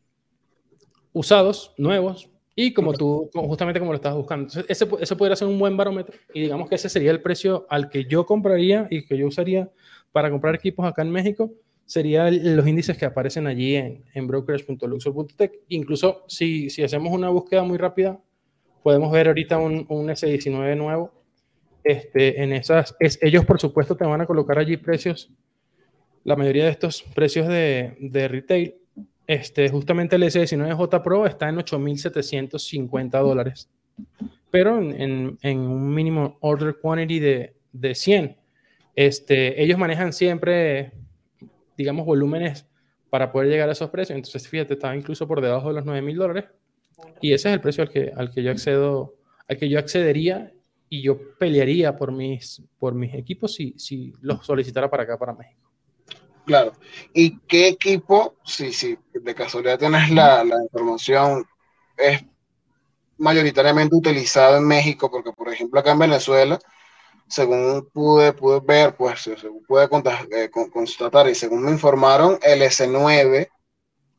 [1.13, 4.45] usados, nuevos, Y como tú, justamente como lo estás buscando.
[4.47, 6.17] Entonces, ese, ese podría ser un buen barómetro.
[6.33, 9.69] Y digamos que ese sería el precio al que yo compraría y que yo usaría
[10.11, 11.51] para comprar equipos acá en México.
[11.85, 15.53] Serían los índices que aparecen allí en, en brokerage.luxor.tech.
[15.69, 18.19] Incluso si, si hacemos una búsqueda muy rápida,
[18.87, 21.11] podemos ver ahorita un, un S19 nuevo.
[21.83, 25.29] Este, en esas, es, ellos por supuesto te van a colocar allí precios,
[26.23, 28.75] la mayoría de estos precios de, de retail
[29.27, 33.69] este, justamente el S19J Pro está en 8.750 dólares,
[34.51, 38.37] pero en, en, un mínimo order quantity de, de 100.
[38.95, 40.93] Este, ellos manejan siempre,
[41.75, 42.65] digamos, volúmenes
[43.09, 44.15] para poder llegar a esos precios.
[44.15, 46.45] Entonces, fíjate, estaba incluso por debajo de los 9.000 dólares.
[47.21, 49.15] Y ese es el precio al que, al que yo accedo,
[49.47, 50.51] al que yo accedería
[50.89, 55.33] y yo pelearía por mis, por mis equipos si, si los solicitara para acá, para
[55.33, 55.67] México.
[56.45, 56.71] Claro.
[57.13, 61.45] ¿Y qué equipo, si sí, de casualidad tienes la, la, información,
[61.97, 62.23] es
[63.17, 65.11] mayoritariamente utilizado en México?
[65.11, 66.57] Porque, por ejemplo, acá en Venezuela,
[67.27, 69.89] según pude, pude ver, pues, según pude
[70.31, 73.49] eh, constatar y según me informaron, el S9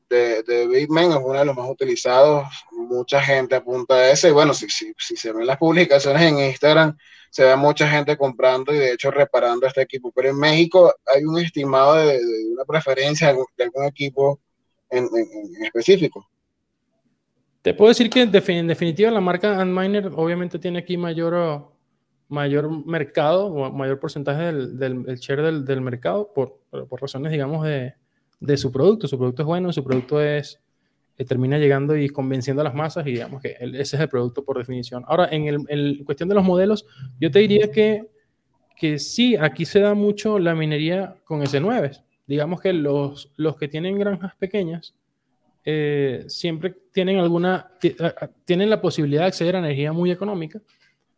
[0.08, 2.46] de, de Bitman es uno de los más utilizados.
[2.72, 4.28] Mucha gente apunta a ese.
[4.28, 6.96] Y bueno, si, si, si se ven las publicaciones en Instagram,
[7.30, 10.12] se ve mucha gente comprando y de hecho reparando este equipo.
[10.12, 12.20] Pero en México hay un estimado de,
[12.52, 14.40] una preferencia de algún equipo
[14.90, 15.08] en,
[15.62, 16.26] específico.
[17.62, 21.70] Te puedo decir que en definitiva la marca Antminer obviamente tiene aquí mayor,
[22.28, 27.66] mayor mercado o mayor porcentaje del, del share del, del mercado por, por, razones, digamos,
[27.66, 27.94] de,
[28.40, 29.08] de, su producto.
[29.08, 30.60] Su producto es bueno, su producto es,
[31.26, 34.58] termina llegando y convenciendo a las masas y digamos que ese es el producto por
[34.58, 35.04] definición.
[35.06, 36.86] Ahora, en el, cuestión de los modelos,
[37.20, 38.08] yo te diría que,
[38.76, 42.02] que sí, aquí se da mucho la minería con S9.
[42.26, 44.94] Digamos que los, los que tienen granjas pequeñas
[45.64, 47.72] eh, siempre tienen alguna,
[48.44, 50.60] tienen la posibilidad de acceder a energía muy económica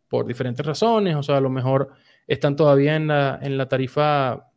[0.09, 1.91] por diferentes razones, o sea, a lo mejor
[2.27, 4.50] están todavía en la, en la tarifa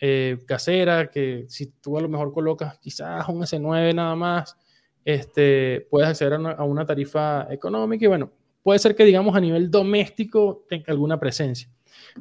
[0.00, 4.56] eh, casera, que si tú a lo mejor colocas quizás un S9 nada más,
[5.04, 8.30] este, puedes acceder a una, tarifa económica y bueno,
[8.62, 11.70] puede ser que digamos a nivel doméstico tenga alguna presencia,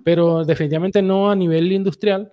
[0.04, 2.32] pero definitivamente no a nivel industrial.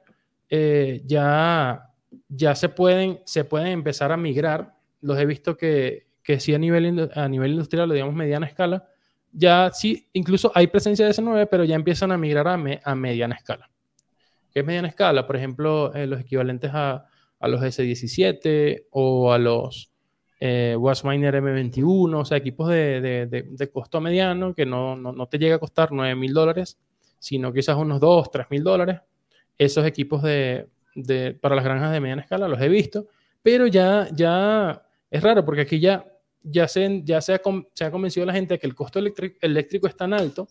[0.49, 1.89] Eh, ya,
[2.29, 4.75] ya se, pueden, se pueden empezar a migrar.
[5.01, 8.87] Los he visto que, que sí a nivel, a nivel industrial, lo digamos mediana escala,
[9.33, 13.35] ya sí, incluso hay presencia de S9, pero ya empiezan a migrar a, a mediana
[13.35, 13.72] escala.
[14.53, 15.27] ¿Qué es mediana escala?
[15.27, 17.07] Por ejemplo, eh, los equivalentes a,
[17.41, 19.93] a los S17 o a los
[20.45, 25.39] eh, Wasminer M21, o sea, equipos de, de, costo mediano que no, no, no, te
[25.39, 26.79] llega a costar 9 mil dólares,
[27.19, 29.01] sino quizás unos 2, 3 mil dólares.
[29.57, 30.69] Esos equipos de,
[31.41, 33.07] para las granjas de mediana escala los he visto,
[33.41, 36.05] pero ya, ya es raro porque aquí ya,
[36.43, 37.41] ya, se, ya se, ha,
[37.73, 40.49] se ha convencido la gente de que el costo eléctrico es tan alto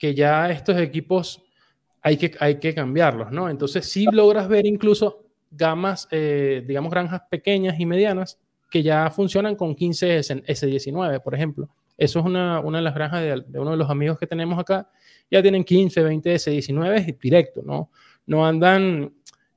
[0.00, 1.44] que ya estos equipos
[2.02, 3.48] hay que, hay que cambiarlos, ¿no?
[3.48, 8.38] Entonces, si logras ver incluso gamas, eh, digamos, granjas pequeñas y medianas
[8.70, 11.68] que ya funcionan con 15 S19, por ejemplo.
[11.96, 14.90] Eso es una, una de las granjas de, uno de los amigos que tenemos acá.
[15.30, 17.90] Ya tienen 15, 20 S19 directo, ¿no?
[18.26, 19.12] No andan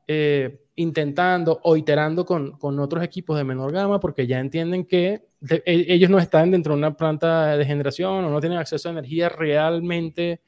[0.07, 5.23] eh, intentando o iterando con, con, otros equipos de menor gama porque ya entienden que
[5.49, 8.91] e, ellos no están dentro de una planta de generación o no tienen acceso a
[8.91, 10.41] energía realmente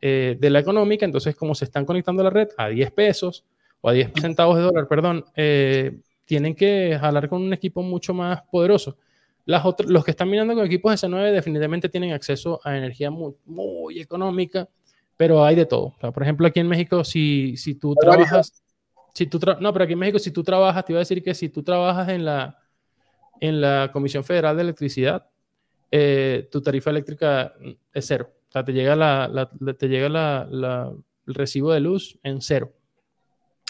[0.00, 1.04] eh, de la económica.
[1.04, 3.44] Entonces, como se están conectando a la red a 10 pesos
[3.80, 8.14] o a 10 centavos de dólar, perdón, eh, tienen que jalar con un equipo mucho
[8.14, 8.96] más poderoso.
[9.44, 14.00] Las los que están mirando con equipos S9 definitivamente tienen acceso a energía muy, muy
[14.00, 14.68] económica,
[15.16, 15.94] pero hay de todo.
[15.98, 18.62] por ejemplo, aquí en México, si, si tú trabajas,
[19.12, 21.34] si tú no, pero aquí en México, si tú trabajas, te iba a decir que
[21.34, 22.58] si tú trabajas en la,
[23.40, 25.26] en la Comisión Federal de Electricidad,
[25.90, 27.52] eh, tu tarifa eléctrica
[27.92, 28.30] es cero.
[28.50, 30.92] O sea, te llega, la, te llega la,
[31.26, 32.72] el recibo de luz en cero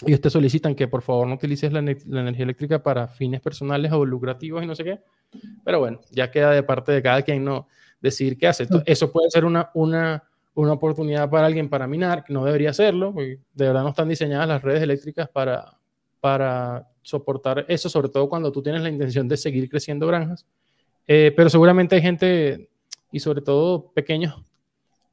[0.05, 4.03] y ustedes solicitan que por favor no utilices la, energía eléctrica para fines personales o
[4.03, 4.99] lucrativos y no sé qué.
[5.63, 7.67] Pero bueno, ya queda de parte de cada quien no
[8.01, 8.67] decidir qué hace.
[8.85, 10.23] eso puede ser una, una,
[10.55, 14.47] una oportunidad para alguien para minar, que no debería hacerlo, de verdad no están diseñadas
[14.47, 15.77] las redes eléctricas para,
[16.19, 20.47] para soportar eso, sobre todo cuando tú tienes la intención de seguir creciendo granjas.
[21.07, 22.69] Eh, pero seguramente hay gente,
[23.11, 24.43] y sobre todo pequeños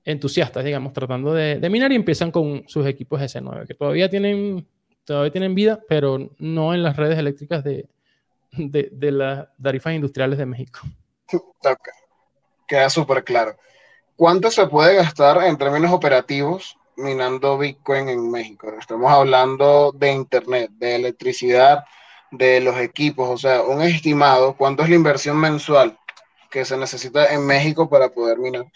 [0.09, 4.67] entusiastas, digamos, tratando de, de, minar y empiezan con sus equipos S9, que todavía tienen
[5.05, 7.89] todavía tienen vida, pero no en las redes eléctricas de,
[8.53, 10.81] de, las tarifas industriales de México.
[12.67, 13.57] Queda súper claro.
[14.17, 18.71] ¿Cuánto se puede gastar en términos operativos minando Bitcoin en México?
[18.79, 21.85] Estamos hablando de Internet, de electricidad,
[22.31, 25.99] de los equipos, o sea, un estimado, ¿cuánto es la inversión mensual
[26.51, 28.67] que se necesita en México para poder minar.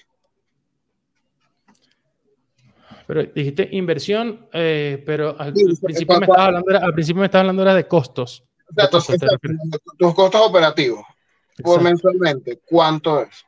[3.07, 7.62] Pero dijiste inversión, eh, pero al, principio me estabas hablando, al principio me estabas hablando
[7.62, 8.45] era de costos.
[9.99, 11.05] tus costos operativos
[11.62, 13.45] por mensualmente, ¿cuánto es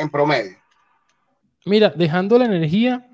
[0.00, 0.56] en promedio?
[1.64, 3.06] Mira, dejando la energía,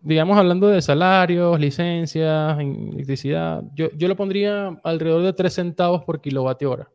[0.00, 6.20] digamos hablando de salarios, licencias, electricidad, yo, yo lo pondría alrededor de 3 centavos por
[6.20, 6.90] kilovatio hora.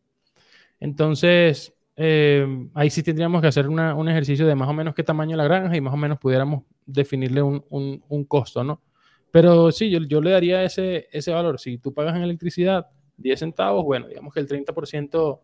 [0.79, 5.35] Entonces, eh, ahí sí tendríamos que hacer un ejercicio de más o menos qué tamaño
[5.35, 8.81] la granja y más o menos pudiéramos definirle un, un, costo, ¿no?
[9.31, 11.59] Pero sí, yo, yo, le daría ese, ese valor.
[11.59, 15.39] Si tú pagas en electricidad 10 centavos, bueno, digamos que el 30%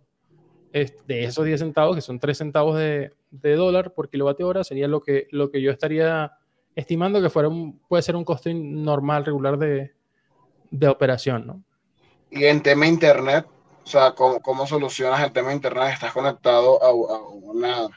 [0.72, 4.88] de esos 10 centavos, que son 3 centavos de, de, dólar por kilovatio hora, sería
[4.88, 6.34] lo que, lo que yo estaría
[6.76, 9.92] estimando que fuera un, puede ser un costo normal, regular de,
[10.70, 11.63] de operación, ¿no?
[12.30, 13.46] Y en tema internet,
[13.84, 15.93] o sea, ¿cómo, cómo solucionas el tema de internet?
[15.93, 17.88] Estás conectado a, una,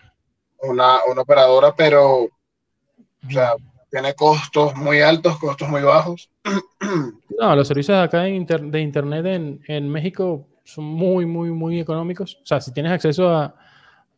[0.62, 3.54] una, una, operadora, pero, o sea,
[3.90, 6.30] tiene costos muy altos, costos muy bajos.
[7.38, 12.38] No, los servicios acá de, de internet en, en, México son muy, muy, muy económicos.
[12.42, 13.54] O sea, si tienes acceso a,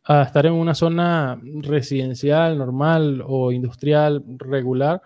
[0.05, 5.01] a estar en una zona residencial, normal o industrial regular,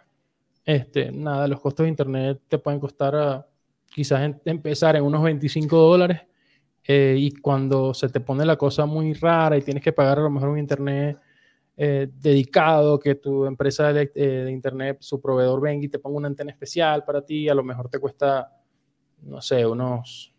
[0.63, 3.47] este, nada, los costos de internet te pueden costar ah,
[3.91, 6.21] quizás empezar en unos 25 dólares
[6.85, 10.23] eh, y cuando se te pone la cosa muy rara y tienes que pagar a
[10.23, 11.17] lo mejor un internet
[11.75, 16.17] eh, dedicado, que tu empresa de, eh, de, internet, su proveedor venga y te ponga
[16.17, 18.51] una antena especial para ti, a lo mejor te cuesta,
[19.21, 20.33] no sé, unos,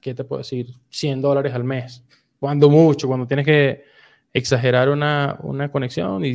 [0.00, 0.68] ¿qué te puedo decir?
[0.90, 2.04] 100 dólares al mes.
[2.38, 3.84] Cuando mucho, cuando tienes que
[4.32, 6.34] exagerar una, una conexión y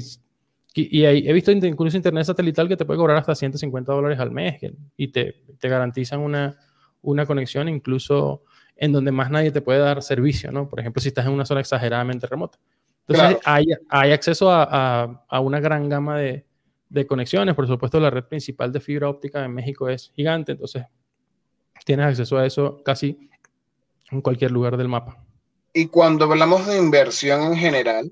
[0.73, 4.59] y, he visto incluso internet satelital que te puede cobrar hasta 150 dólares al mes
[4.95, 6.57] y te, te garantizan una,
[7.01, 8.43] una, conexión incluso
[8.81, 10.69] en donde más nadie te puede dar servicio, ¿no?
[10.69, 12.57] Por ejemplo, si estás en una zona exageradamente remota.
[13.07, 16.45] Entonces, hay, hay, acceso a, a, una gran gama de,
[16.87, 17.55] de, conexiones.
[17.55, 20.85] Por supuesto, la red principal de fibra óptica en México es gigante, entonces
[21.83, 23.29] tienes acceso a eso casi
[24.11, 25.17] en cualquier lugar del mapa.
[25.73, 28.11] Y cuando hablamos de inversión en general,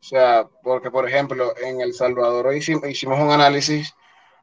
[0.00, 3.94] o sea, porque por ejemplo, en El Salvador hicimos, hicimos un análisis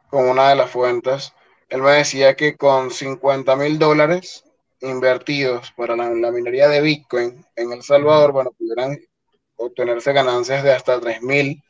[0.10, 1.34] con una de las fuentes,
[1.70, 4.44] él me decía que con 50 mil dólares
[4.84, 8.98] invertidos para la, minería de Bitcoin en El Salvador, bueno, pudieran
[9.56, 11.62] obtenerse ganancias de hasta 3 mil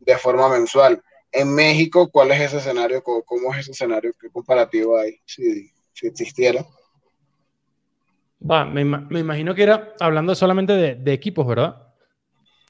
[0.00, 1.02] de forma mensual.
[1.32, 3.02] En México, ¿cuál es ese escenario?
[3.02, 4.12] ¿Cómo, es ese escenario?
[4.20, 6.64] ¿Qué comparativo hay si, si existiera?
[8.48, 11.83] Va, me, me, imagino que era hablando solamente de, de equipos, ¿verdad?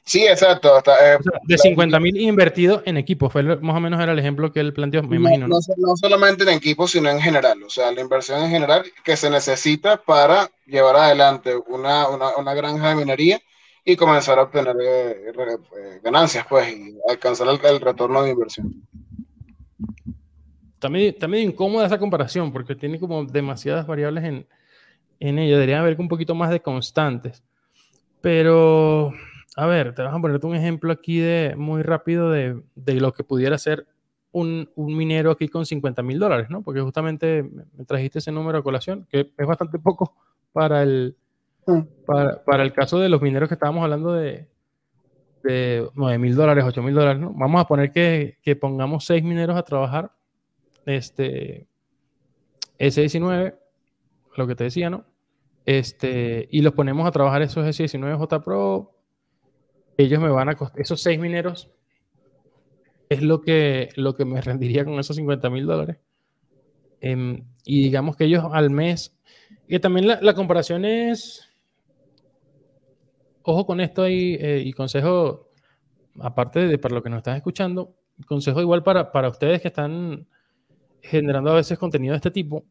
[0.07, 0.79] Sí, exacto.
[0.79, 4.61] Eh, de 50 mil invertidos en equipos, fue más o menos era el ejemplo que
[4.61, 5.49] él planteó, me imagino.
[5.49, 7.63] No, solamente en equipos, sino en general.
[7.63, 12.55] O sea, la inversión en general que se necesita para llevar adelante una, una, una
[12.55, 13.41] granja de minería
[13.83, 18.87] y comenzar a obtener eh, eh, ganancias, pues, y alcanzar el, retorno de inversión.
[20.79, 24.47] También, también incómoda esa comparación, porque tiene como demasiadas variables en,
[25.19, 25.55] en ella.
[25.55, 27.43] Debería haber un poquito más de constantes.
[28.21, 29.13] Pero
[29.57, 33.13] a ver, te vas a ponerte un ejemplo aquí de muy rápido de, de lo
[33.13, 33.87] que pudiera ser
[34.33, 36.63] un, un, minero aquí con 50 mil dólares, ¿no?
[36.63, 40.17] Porque justamente me trajiste ese número a colación, que es bastante poco
[40.53, 41.17] para el,
[42.05, 44.49] para, para, el caso de los mineros que estábamos hablando de,
[45.45, 47.33] de 9 mil dólares, 8 mil dólares, ¿no?
[47.33, 50.11] Vamos a poner que, que pongamos 6 mineros a trabajar,
[50.85, 51.69] este,
[52.81, 53.55] S19,
[54.37, 55.05] lo que te decía, ¿no?
[55.65, 58.94] Este, y los ponemos a trabajar esos S19 J Pro
[59.97, 61.71] ellos me van a costar, esos seis mineros
[63.09, 65.99] es lo que, lo que me rendiría con esos 50 mil dólares.
[67.01, 69.15] Em, y digamos que ellos al mes,
[69.69, 71.49] que también la, comparación es,
[73.43, 75.51] ojo con esto ahí, eh, y consejo,
[76.21, 77.95] aparte de para lo que nos están escuchando,
[78.27, 80.27] consejo igual para, para ustedes que están
[81.03, 82.65] generando a veces contenido de este tipo.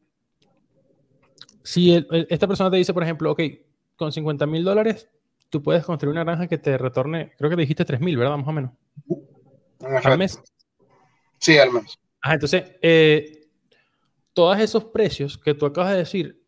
[1.64, 1.94] Si
[2.28, 3.42] esta persona te dice, por ejemplo, ok,
[3.96, 5.10] con 50 mil dólares
[5.54, 8.38] tú puedes construir una granja que te retorne, creo que dijiste 3.000, ¿verdad?
[8.38, 8.72] Más o menos.
[10.04, 10.42] ¿Al mes?
[11.38, 12.00] Sí, al mes.
[12.24, 13.50] Ah, entonces, eh,
[14.34, 16.42] todos esos precios que tú acabas de decir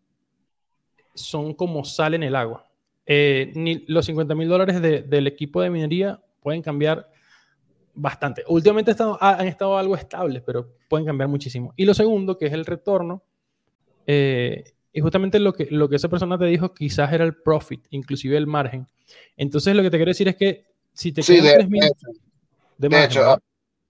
[1.13, 2.67] son como sal en el agua.
[3.05, 7.07] Eh, ni los 50 mil dólares del equipo de minería pueden cambiar
[7.93, 8.43] bastante.
[8.47, 11.75] Últimamente han estado algo estables, pero pueden cambiar muchísimo.
[11.75, 13.21] Y lo segundo, que es el retorno,
[14.07, 14.63] eh,
[14.95, 18.37] y justamente lo que, lo que esa persona te dijo quizás era el profit, inclusive
[18.37, 18.87] el margen.
[19.35, 21.67] Entonces lo que te quiero decir es que si te sí, de,
[22.77, 23.37] de, hecho,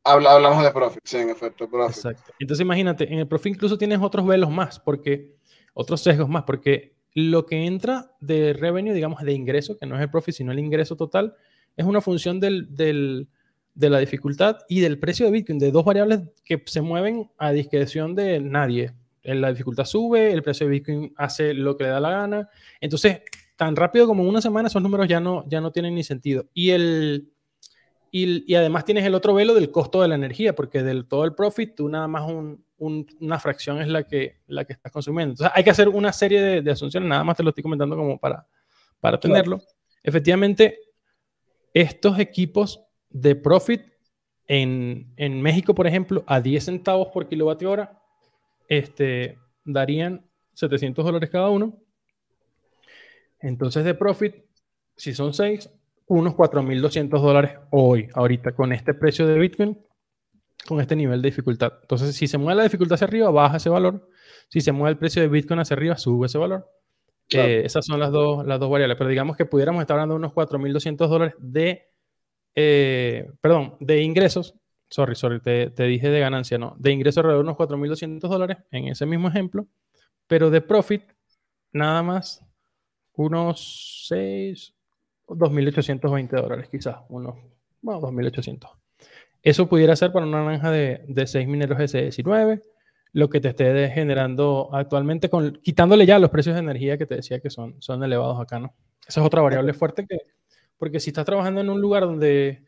[0.04, 1.98] hablamos de profit, sí, en efecto, profit.
[1.98, 2.34] Exacto.
[2.40, 5.36] Entonces imagínate, en el profit incluso tienes otros velos más, porque
[5.76, 10.02] otros sesgos más, porque lo que entra de revenue, digamos, de ingreso, que no es
[10.02, 11.36] el profit, sino el ingreso total,
[11.78, 13.28] es una función del, del,
[13.76, 17.52] de la dificultad y del precio de Bitcoin, de dos variables que se mueven a
[17.52, 18.92] discreción de nadie.
[19.26, 22.50] La dificultad sube, el precio de Bitcoin hace lo que le da la gana.
[22.80, 23.22] Entonces,
[23.56, 26.46] tan rápido como una semana, esos números ya no, ya no tienen ni sentido.
[26.54, 27.32] Y, el,
[28.12, 31.26] y, y además tienes el otro velo del costo de la energía, porque del todo
[31.26, 35.34] el profit, tú nada más un, una fracción es la que, la que estás consumiendo.
[35.34, 38.18] Entonces hay que hacer una serie de, asunciones, nada más te lo estoy comentando como
[38.18, 38.46] para,
[39.00, 39.62] para tenerlo.
[40.04, 40.80] Efectivamente,
[41.74, 43.82] estos equipos de profit
[44.48, 48.02] en, en, México, por ejemplo, a 10 centavos por kilovatio hora,
[48.68, 51.78] este, darían 700 dólares cada uno.
[53.40, 54.36] Entonces de profit,
[54.96, 55.70] si son 6,
[56.08, 59.78] unos 4.200 dólares hoy, ahorita, con este precio de Bitcoin,
[60.68, 61.74] con este nivel de dificultad.
[61.82, 64.10] Entonces, si se mueve la dificultad hacia arriba, baja ese valor.
[64.50, 66.70] Si se mueve el precio de Bitcoin hacia arriba, sube ese valor.
[67.32, 68.98] Eh, esas son las dos, las dos variables.
[68.98, 71.88] Pero digamos que pudiéramos estar hablando de unos 4.200 dólares de,
[72.56, 74.56] eh, perdón, de ingresos.
[74.96, 76.74] Sorry, sorry, te, te, dije de ganancia, no.
[76.80, 79.68] De ingresos alrededor de unos 4.200 dólares en ese mismo ejemplo.
[80.26, 81.04] Pero de profit,
[81.74, 82.42] nada más
[83.12, 84.74] unos 6,
[85.28, 87.00] 2.820 dólares quizás.
[87.10, 87.36] Unos,
[87.82, 88.70] bueno, 2.800.
[89.44, 92.62] Eso pudiera ser para una naranja de, de 6 mineros S19,
[93.12, 97.16] lo que te esté generando actualmente, con, quitándole ya los precios de energía que te
[97.16, 98.74] decía que son, son elevados acá, ¿no?
[99.06, 100.20] Esa es otra variable fuerte que,
[100.78, 102.64] porque si estás trabajando en un lugar donde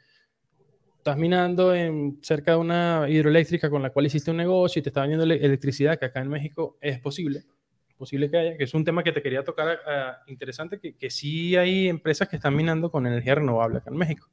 [1.07, 4.89] estás minando en, cerca de una hidroeléctrica con la cual hiciste un negocio y te
[4.89, 7.45] está vendiendo electricidad, que acá en México es posible,
[7.95, 9.79] posible que haya, que es un tema que te quería tocar
[10.27, 14.27] interesante, que, que sí hay empresas que están minando con energía renovable acá en México.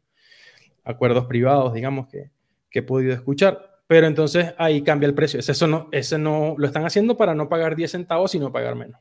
[0.83, 2.33] Acuerdos privados, digamos, que,
[2.69, 3.83] que he podido escuchar.
[3.87, 5.39] Pero entonces ahí cambia el precio.
[5.39, 9.01] Eso no, ese no lo están haciendo para no pagar 10 centavos, sino pagar menos.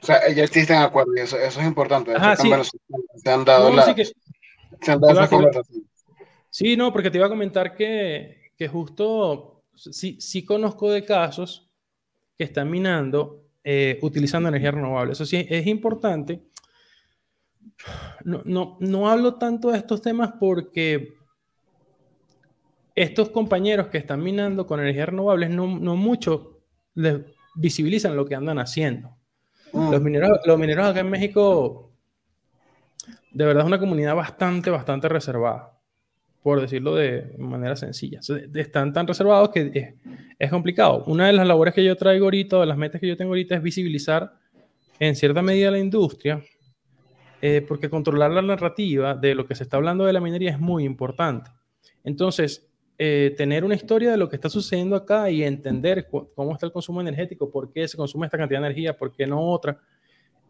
[0.00, 2.14] O sea, ya existen acuerdos y eso, es importante.
[2.40, 2.50] sí.
[3.16, 3.94] Se han dado, la, sí,
[6.50, 11.68] Sí, no, porque te iba a comentar que, que justo sí, sí conozco de casos
[12.36, 15.12] que están minando eh, utilizando energía renovable.
[15.12, 16.42] Eso sí es importante.
[18.24, 21.14] No, no, no hablo tanto de estos temas porque
[22.94, 26.60] estos compañeros que están minando con energías renovables no, no mucho
[26.94, 27.20] les
[27.54, 29.16] visibilizan lo que andan haciendo.
[29.72, 29.90] Mm.
[29.90, 31.90] Los, mineros, los mineros acá en México,
[33.34, 35.72] de verdad es una comunidad bastante, bastante reservada,
[36.42, 38.20] por decirlo de manera sencilla.
[38.54, 39.96] Están tan reservados que
[40.38, 41.04] es, complicado.
[41.06, 43.56] Una de las labores que yo traigo ahorita, de las metas que yo tengo ahorita,
[43.56, 44.32] es visibilizar
[45.00, 46.42] en cierta medida la industria,
[47.42, 50.60] eh, porque controlar la narrativa de lo que se está hablando de la minería es
[50.60, 51.50] muy importante.
[52.04, 56.66] Entonces, eh, tener una historia de lo que está sucediendo acá y entender cómo está
[56.66, 59.80] el consumo energético, por qué se consume esta cantidad de energía, por qué no otra,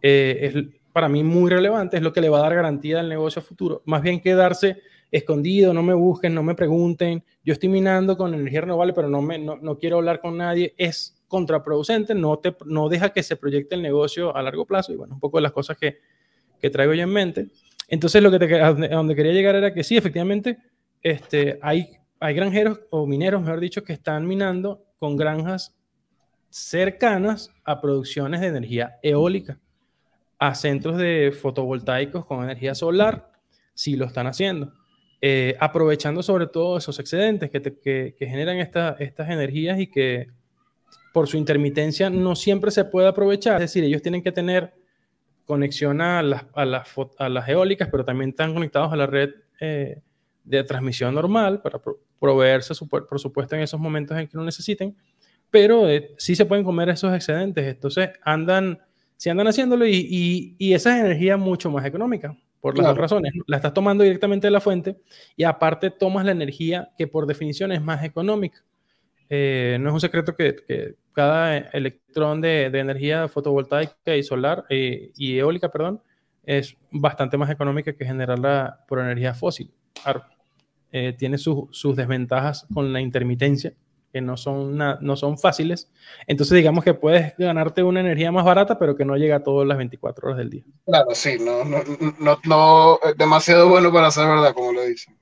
[0.07, 3.09] eh, es para mí muy relevante, es lo que le va a dar garantía al
[3.09, 3.83] negocio futuro.
[3.85, 4.79] Más bien quedarse
[5.11, 9.23] escondido, no me busquen, no me pregunten, yo estoy minando con energía renovable, pero no,
[9.23, 13.37] me, no, no quiero hablar con nadie, es contraproducente, no, te, no deja que se
[13.37, 15.99] proyecte el negocio a largo plazo y bueno, un poco de las cosas que,
[16.61, 17.49] que traigo yo en mente.
[17.89, 20.59] Entonces, lo que te, a donde quería llegar era que sí, efectivamente,
[21.03, 25.77] este, hay hay granjeros o mineros, mejor dicho, que están minando con granjas
[26.49, 29.61] cercanas a producciones de energía eólica,
[30.39, 33.31] a centros de fotovoltaicos con energía solar,
[33.75, 34.73] sí lo están haciendo,
[35.21, 40.29] eh, aprovechando sobre todo esos excedentes que, generan estas energías y que
[41.13, 44.75] por su intermitencia no siempre se puede aprovechar, es decir, ellos tienen que tener
[45.45, 49.31] conexión a las, a las, eólicas, pero también están conectados a la red
[49.61, 50.01] eh,
[50.43, 51.81] de transmisión normal para
[52.19, 54.97] proveerse, por supuesto, en esos momentos en que lo necesiten,
[55.51, 57.67] pero eh, sí se pueden comer esos excedentes.
[57.67, 58.81] Entonces, andan,
[59.17, 63.33] si andan haciéndolo y, y, esa es energía mucho más económica, por las dos razones.
[63.47, 64.97] La estás tomando directamente de la fuente
[65.37, 68.63] y aparte tomas la energía que por definición es más económica.
[69.29, 74.65] Eh, no es un secreto que, que cada electrón de, de, energía fotovoltaica y solar
[74.69, 76.03] eh, y eólica, perdón,
[76.45, 79.73] es bastante más económica que generarla por energía fósil.
[80.93, 83.73] Eh, tiene sus desventajas con la intermitencia,
[84.15, 85.91] que no son, no son fáciles.
[86.29, 89.67] Entonces, digamos que puedes ganarte una energía más barata, pero que no llega a todas
[89.67, 90.63] las 24 horas del día.
[90.87, 91.83] Claro, sí, no, no,
[92.21, 95.17] no, no demasiado bueno para ser verdad, como lo dicen.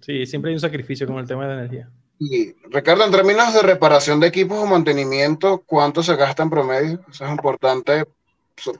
[0.00, 1.90] Sí, siempre hay un sacrificio con el tema de la energía.
[2.20, 7.00] Y Ricardo, en términos de reparación de equipos o mantenimiento, ¿cuánto se gasta en promedio?
[7.10, 8.04] Eso es importante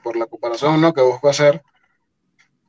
[0.01, 0.93] por la comparación ¿no?
[0.93, 1.61] que busco hacer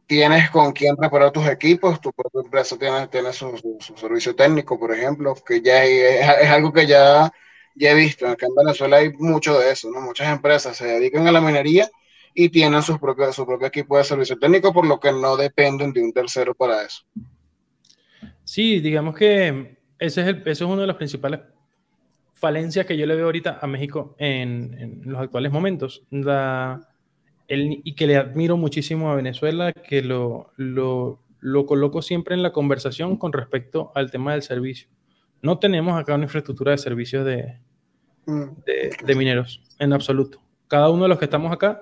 [0.07, 3.57] tienes con quién preparar tus equipos, tu propia empresa tiene, tiene su,
[3.96, 7.32] servicio técnico, por ejemplo, que ya es, algo que ya
[7.78, 10.00] ya he visto, acá en Venezuela hay mucho de eso, ¿no?
[10.00, 11.90] Muchas empresas se dedican a la minería
[12.32, 13.28] y tienen su propio
[13.66, 17.04] equipo de servicio técnico, por lo que no dependen de un tercero para eso.
[18.44, 21.40] Sí, digamos que ese es, el, ese es uno de los principales
[22.32, 26.02] falencias que yo le veo ahorita a México en, los actuales momentos.
[26.11, 26.80] La,
[27.49, 32.42] el, y que le admiro muchísimo a Venezuela, que lo, lo, lo, coloco siempre en
[32.42, 34.88] la conversación con respecto al tema del servicio.
[35.42, 37.59] No tenemos acá una infraestructura de servicios de,
[38.26, 38.42] mm.
[38.64, 40.42] de, de mineros, en absoluto.
[40.68, 41.80] Cada uno de los que estamos acá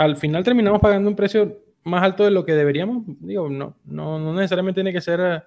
[0.00, 3.04] al final terminamos pagando un precio más alto de lo que deberíamos.
[3.20, 5.42] Digo, no, no, no necesariamente tiene que ser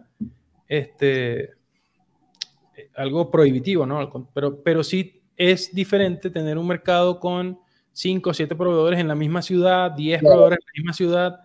[0.68, 1.52] este,
[2.96, 4.28] algo prohibitivo, ¿no?
[4.34, 7.60] Pero, pero sí es diferente tener un mercado con
[7.94, 11.40] 5 o 7 proveedores en la misma ciudad, 10 proveedores en la misma ciudad,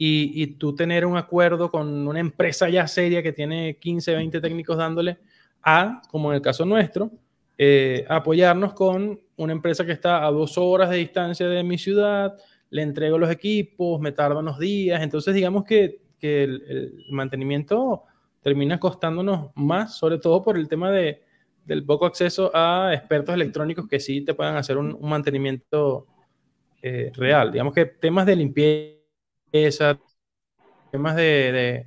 [0.00, 4.40] y, y, tú tener un acuerdo con una empresa ya seria que tiene 15, 20
[4.40, 5.18] técnicos dándole
[5.62, 7.10] a, como en el caso nuestro,
[7.60, 12.36] eh, apoyarnos con una empresa que está a dos horas de distancia de mi ciudad,
[12.70, 18.04] le entrego los equipos, me tarda unos días, entonces digamos que, que el, mantenimiento
[18.42, 21.24] termina costándonos más, sobre todo por el tema de,
[21.68, 26.06] del poco acceso a expertos electrónicos que sí te puedan hacer un, mantenimiento
[26.82, 27.52] eh, real.
[27.52, 29.98] Digamos que temas de limpieza,
[30.90, 31.86] temas de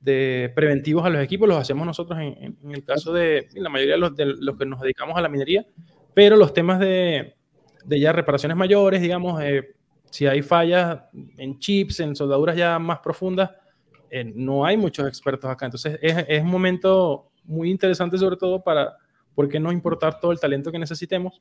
[0.00, 4.00] de preventivos a los equipos los hacemos nosotros en, el caso de la mayoría de
[4.00, 5.66] los, de los, que nos dedicamos a la minería,
[6.14, 7.36] pero los temas de,
[7.84, 9.74] de ya reparaciones mayores, digamos, eh,
[10.10, 11.02] si hay fallas
[11.36, 13.50] en chips, en soldaduras ya más profundas,
[14.10, 15.66] eh, no hay muchos expertos acá.
[15.66, 18.96] Entonces es, es, un momento muy interesante sobre todo para,
[19.40, 21.40] ¿por qué no importar todo el talento que necesitemos?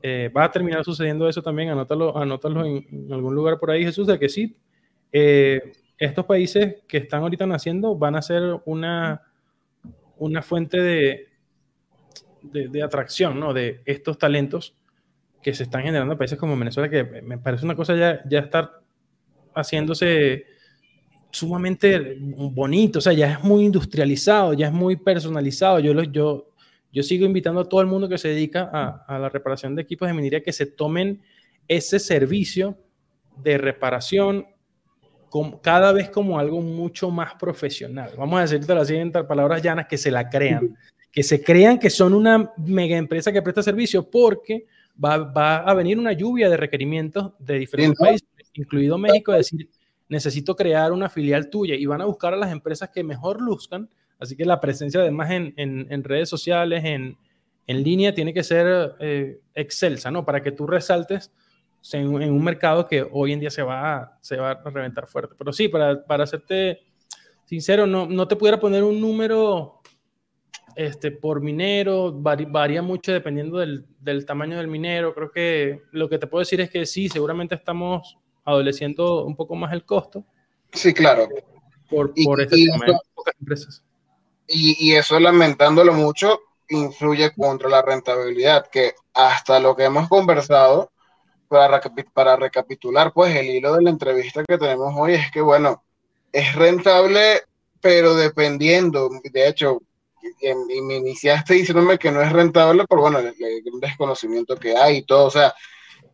[0.00, 4.06] Eh, va a terminar sucediendo eso también, anótalo, anótalo en, algún lugar por ahí, Jesús,
[4.06, 4.56] de que sí.
[5.10, 9.22] Eh, estos países que están ahorita naciendo van a ser una,
[10.18, 11.30] una fuente de,
[12.42, 13.52] de, atracción ¿no?
[13.52, 14.76] de estos talentos
[15.42, 18.38] que se están generando en países como Venezuela, que me parece una cosa ya, ya
[18.38, 18.70] estar
[19.52, 20.44] haciéndose
[21.32, 25.80] sumamente bonito, o sea, ya es muy industrializado, ya es muy personalizado.
[25.80, 26.51] Yo, yo,
[26.92, 29.82] yo sigo invitando a todo el mundo que se dedica a, a la reparación de
[29.82, 31.22] equipos de minería que se tomen
[31.66, 32.78] ese servicio
[33.42, 34.46] de reparación
[35.62, 38.10] cada vez como algo mucho más profesional.
[38.18, 40.76] Vamos a decirte las siguientes palabras llanas, que se la crean,
[41.10, 44.66] que se crean que son una mega empresa que presta servicio porque
[45.02, 49.70] va, va a venir una lluvia de requerimientos de diferentes países, incluido México, decir,
[50.08, 53.88] necesito crear una filial tuya y van a buscar a las empresas que mejor luzcan,
[54.18, 57.16] así que la presencia además en, en, en redes sociales, en,
[57.66, 60.24] en, línea, tiene que ser eh, excelsa, ¿no?
[60.24, 61.32] Para que tú resaltes
[61.92, 65.34] en, un mercado que hoy en día se va, a, se va a reventar fuerte.
[65.36, 66.80] Pero sí, para, para hacerte
[67.44, 69.82] sincero, no, no te pudiera poner un número
[70.76, 75.14] este, por minero, varía mucho dependiendo del, del, tamaño del minero.
[75.14, 79.54] Creo que lo que te puedo decir es que sí, seguramente estamos adoleciendo un poco
[79.54, 80.24] más el costo.
[80.72, 81.28] Sí, claro.
[81.88, 82.68] Por, por este y,
[83.14, 83.84] pocas empresas.
[84.54, 90.92] Y, y, eso, lamentándolo mucho, influye contra la rentabilidad, que hasta lo que hemos conversado,
[91.52, 91.82] para,
[92.14, 95.82] para recapitular, pues el hilo de la entrevista que tenemos hoy es que, bueno,
[96.32, 97.42] es rentable,
[97.80, 99.82] pero dependiendo, de hecho,
[100.40, 103.34] y, me iniciaste diciéndome que no es rentable por, bueno, el,
[103.80, 105.54] desconocimiento que hay y todo, o sea,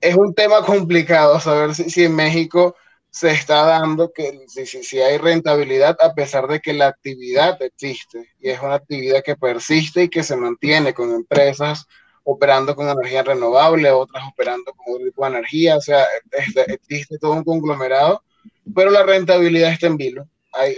[0.01, 2.75] es un tema complicado saber si, si en México
[3.19, 7.61] se está dando que si, si, si, hay rentabilidad a pesar de que la actividad
[7.63, 11.85] existe y es una actividad que persiste y que se mantiene con empresas
[12.23, 16.05] operando con energía renovable, otras operando con otro tipo de energía, o sea,
[16.69, 18.23] existe todo un conglomerado,
[18.73, 20.29] pero la rentabilidad está en vilo.
[20.53, 20.77] Hay,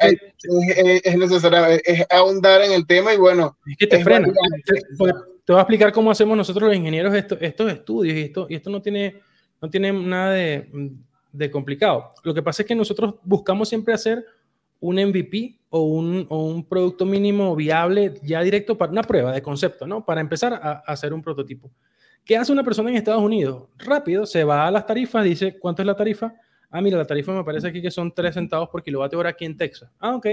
[0.00, 3.58] hay, es, es, necesario es ahondar en el tema y bueno.
[3.66, 4.28] Es que te frena.
[4.28, 8.46] Te, te, voy a explicar cómo hacemos nosotros los ingenieros esto, estos estudios y esto,
[8.48, 9.20] y esto no, tiene,
[9.60, 10.68] no tiene nada de,
[11.32, 12.10] de complicado.
[12.22, 14.24] Lo que pasa es que nosotros buscamos siempre hacer
[14.80, 19.42] un MVP o un, o un, producto mínimo viable ya directo para una prueba de
[19.42, 20.04] concepto, ¿no?
[20.04, 21.70] Para empezar a, hacer un prototipo.
[22.24, 23.68] ¿Qué hace una persona en Estados Unidos?
[23.78, 26.34] Rápido, se va a las tarifas, dice, ¿cuánto es la tarifa?
[26.70, 29.44] Ah, mira, la tarifa me parece aquí que son 3 centavos por kilovatio hora aquí
[29.44, 29.90] en Texas.
[29.98, 30.26] Ah, ok.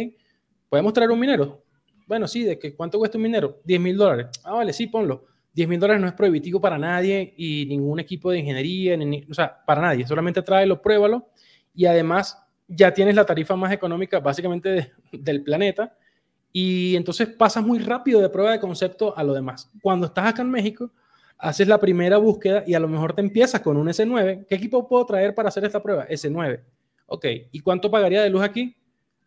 [0.69, 1.63] ¿Podemos traer un minero?
[2.05, 3.59] Bueno, sí, ¿de que cuánto cuesta un minero?
[3.65, 4.27] 10 mil dólares.
[4.43, 5.25] Ah, vale, sí, ponlo.
[5.57, 9.33] 10 mil dólares no es prohibitivo para nadie y ningún equipo de ingeniería, ni, o
[9.33, 10.05] sea, para nadie.
[10.05, 11.29] Solamente tráelo, pruébalo
[11.73, 12.37] y además
[12.67, 15.97] ya tienes la tarifa más económica básicamente de, del planeta
[16.53, 19.71] y entonces pasas muy rápido de prueba de concepto a lo demás.
[19.81, 20.91] Cuando estás acá en México,
[21.39, 24.45] haces la primera búsqueda y a lo mejor te empiezas con un S9.
[24.47, 26.07] ¿Qué equipo puedo traer para hacer esta prueba?
[26.07, 26.61] S9.
[27.07, 28.77] Ok, ¿y cuánto pagaría de luz aquí?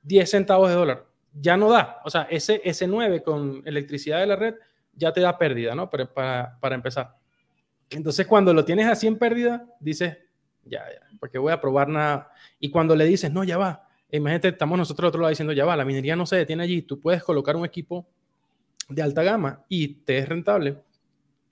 [0.04, 1.06] 10 centavos de dólar.
[1.32, 2.00] Ya no da.
[2.04, 4.54] O sea, ese S9 con electricidad de la red
[4.94, 5.88] ya te da pérdida, ¿no?
[5.90, 7.16] Para, para, empezar.
[7.90, 10.18] Entonces, cuando lo tienes así en pérdida, dices,
[10.64, 12.30] ya, ya, porque voy a probar nada.
[12.58, 15.64] Y cuando le dices, no, ya va, imagínate, estamos nosotros al otro lado diciendo, ya
[15.64, 18.06] va, la minería no se detiene allí, tú puedes colocar un equipo
[18.88, 20.78] de alta gama y te es rentable.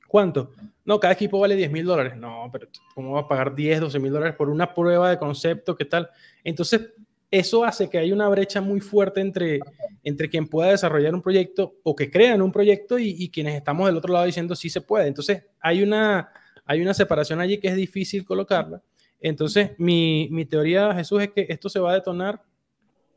[0.08, 0.52] ¿Cuánto?
[0.86, 2.16] No, cada equipo vale 10 mil dólares.
[2.16, 5.76] No, pero ¿cómo va a pagar 10, 12 mil dólares por una prueba de concepto?
[5.76, 6.08] ¿Qué tal?
[6.42, 6.94] Entonces,
[7.30, 9.60] eso hace que haya una brecha muy fuerte entre,
[10.02, 13.96] entre quien pueda desarrollar un proyecto o que crean un proyecto y, quienes estamos del
[13.96, 15.08] otro lado diciendo sí se puede.
[15.08, 16.30] Entonces, hay una,
[16.64, 18.82] hay una separación allí que es difícil colocarla.
[19.20, 22.42] Entonces, mi, mi teoría, Jesús, es que esto se va a detonar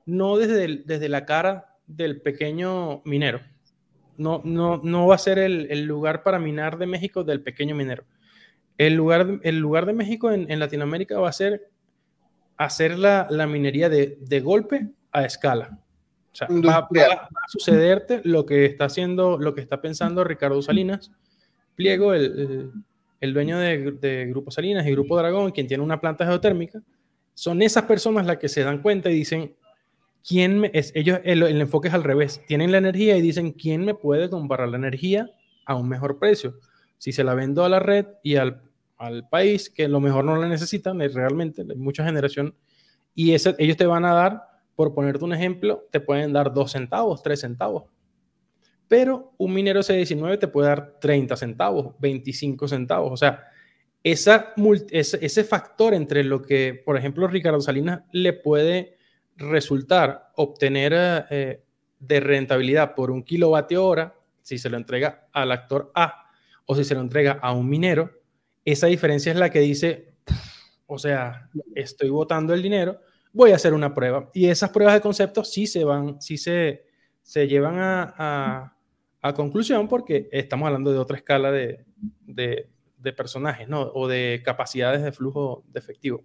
[0.05, 3.41] no desde, desde la cara del pequeño minero.
[4.17, 7.75] No, no, no va a ser el, el, lugar para minar de México del pequeño
[7.75, 8.03] minero.
[8.77, 11.69] El lugar, el lugar de México en, en Latinoamérica va a ser
[12.65, 15.79] hacer la, la minería de, de, golpe a escala.
[16.31, 21.11] O sea, va, a sucederte lo que está haciendo, lo que está pensando Ricardo Salinas,
[21.75, 22.71] Pliego, el,
[23.19, 26.81] el, dueño de, de, Grupo Salinas y Grupo Dragón, quien tiene una planta geotérmica.
[27.33, 29.55] Son esas personas las que se dan cuenta y dicen,
[30.25, 30.91] ¿quién es?
[30.95, 32.41] Ellos, el, el enfoque es al revés.
[32.47, 35.31] Tienen la energía y dicen, ¿quién me puede comprar la energía
[35.65, 36.59] a un mejor precio?
[36.99, 38.61] Si se la vendo a la red y al
[39.01, 42.55] al país que lo mejor no la necesitan realmente, hay mucha generación,
[43.15, 44.43] y ese, ellos te van a dar,
[44.75, 47.85] por ponerte un ejemplo, te pueden dar dos centavos, tres centavos.
[48.87, 53.11] Pero un minero C19 te puede dar 30 centavos, 25 centavos.
[53.11, 53.43] O sea,
[54.03, 54.53] esa,
[54.91, 58.97] ese, ese factor entre lo que, por ejemplo, Ricardo Salinas le puede
[59.35, 60.93] resultar obtener
[61.29, 61.63] eh,
[61.99, 66.27] de rentabilidad por un kilovatio hora, si se lo entrega al actor A
[66.65, 68.20] o si se lo entrega a un minero,
[68.65, 70.13] esa diferencia es la que dice,
[70.85, 72.99] o sea, estoy votando el dinero,
[73.33, 74.29] voy a hacer una prueba.
[74.33, 76.85] Y esas pruebas de concepto sí se van, sí se,
[77.23, 78.75] se llevan a,
[79.21, 81.85] a, conclusión porque estamos hablando de otra escala de,
[82.21, 83.81] de, de, personajes, ¿no?
[83.93, 86.23] O de capacidades de flujo de efectivo.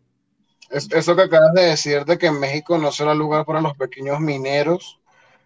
[0.70, 4.20] eso que acabas de decir de que en México no será lugar para los pequeños
[4.20, 5.01] mineros,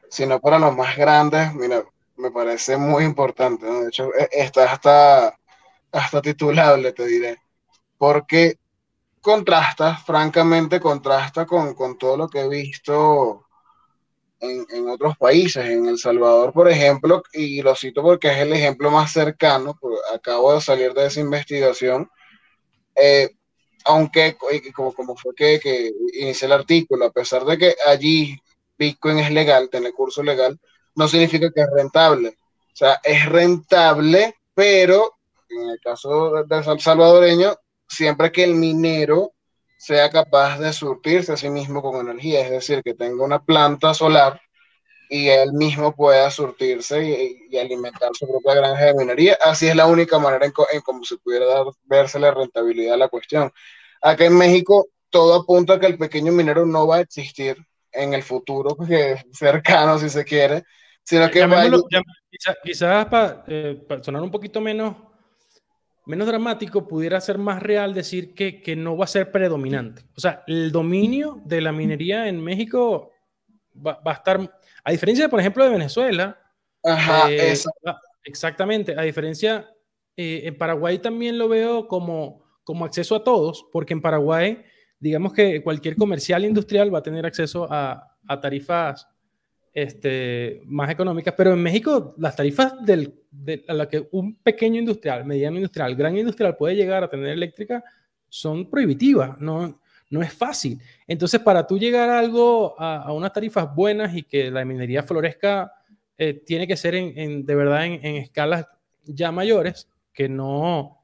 [0.09, 1.84] sino para los más grandes, mira,
[2.16, 3.66] me parece muy importante.
[3.66, 5.39] De hecho, e, está hasta
[5.93, 7.38] hasta titulable, te diré,
[7.99, 8.57] porque
[9.20, 13.47] contrasta, francamente contrasta con, con todo lo que he visto
[14.41, 18.53] en, en, otros países, en El Salvador, por ejemplo, y lo cito porque es el
[18.53, 19.78] ejemplo más cercano,
[20.14, 22.11] acabo de salir de esa investigación,
[22.95, 23.30] eh,
[23.84, 24.36] aunque
[24.74, 28.38] como, como fue que, que inicié el artículo, a pesar de que allí
[28.78, 30.59] Bitcoin es legal, tiene curso legal,
[30.95, 32.28] no significa que es rentable.
[32.28, 35.20] O sea, es rentable, pero
[35.51, 37.55] en el caso del salvadoreño,
[37.88, 39.32] siempre que el minero
[39.76, 43.94] sea capaz de surtirse a sí mismo con energía, es decir, que tenga una planta
[43.94, 44.40] solar
[45.09, 47.03] y él mismo pueda surtirse
[47.51, 49.36] y, alimentar su propia granja de minería.
[49.42, 53.09] Así es la única manera en, cómo se pudiera dar, verse la rentabilidad a la
[53.09, 53.51] cuestión.
[54.01, 57.57] Acá en México, todo apunta a que el pequeño minero no va a existir
[57.90, 58.76] en el futuro,
[59.32, 60.62] cercano si se quiere,
[61.03, 61.40] sino que
[62.62, 65.09] quizás para eh, sonar un poquito menos
[66.07, 70.03] menos dramático, pudiera ser más real decir que, que, no va a ser predominante.
[70.16, 73.12] O sea, el dominio de la minería en México
[73.74, 76.38] va, va a estar, a diferencia, por ejemplo, de Venezuela.
[76.82, 77.55] Ajá, eh,
[78.24, 79.70] exactamente, a diferencia,
[80.16, 84.62] eh, en Paraguay también lo veo como, como acceso a todos, porque en Paraguay,
[84.98, 89.07] digamos que cualquier comercial industrial va a tener acceso a, a tarifas
[89.73, 92.75] este, más económicas, pero en México las tarifas
[93.68, 97.85] a la que un pequeño industrial, mediano industrial, gran industrial puede llegar a tener eléctrica
[98.29, 99.79] son prohibitivas, no,
[100.23, 100.81] es fácil.
[101.07, 105.73] Entonces, para tú llegar a algo, a, unas tarifas buenas y que la minería florezca,
[106.16, 108.66] eh, tiene que ser en, de verdad en, escalas
[109.05, 110.99] ya mayores, que no,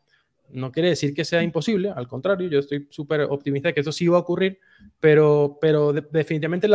[0.51, 3.93] no quiere decir que sea imposible, al contrario, yo estoy súper optimista de que eso
[3.93, 4.59] sí va a ocurrir,
[5.01, 6.69] pero, pero de, definitivamente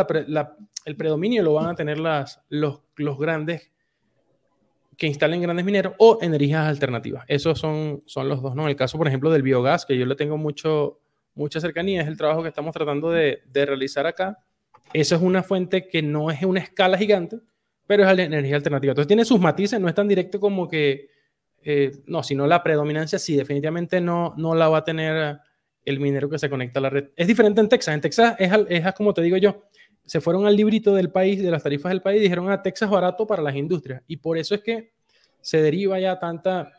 [0.85, 3.71] el predominio lo van a tener las, los, los, grandes
[4.97, 7.25] que instalen grandes mineros o energías alternativas.
[7.27, 8.67] Esos son, son los dos, ¿no?
[8.67, 10.99] El caso, por ejemplo, del biogás, que yo le tengo mucho,
[11.33, 14.37] mucha cercanía, es el trabajo que estamos tratando de, realizar acá.
[14.93, 17.39] Eso es una fuente que no es una escala gigante,
[17.87, 18.91] pero es la energía alternativa.
[18.91, 21.09] Entonces tiene sus matices, no es tan directo como que
[21.63, 25.39] eh, no, sino la predominancia sí, definitivamente no, no la va a tener
[25.85, 27.09] el minero que se conecta a la red.
[27.15, 27.93] Es diferente en Texas.
[27.93, 29.63] En Texas es, es como te digo yo,
[30.05, 32.61] se fueron al librito del país, de las tarifas del país, y dijeron a ah,
[32.63, 34.01] Texas barato para las industrias.
[34.07, 34.91] Y por eso es que
[35.39, 36.71] se deriva ya tanta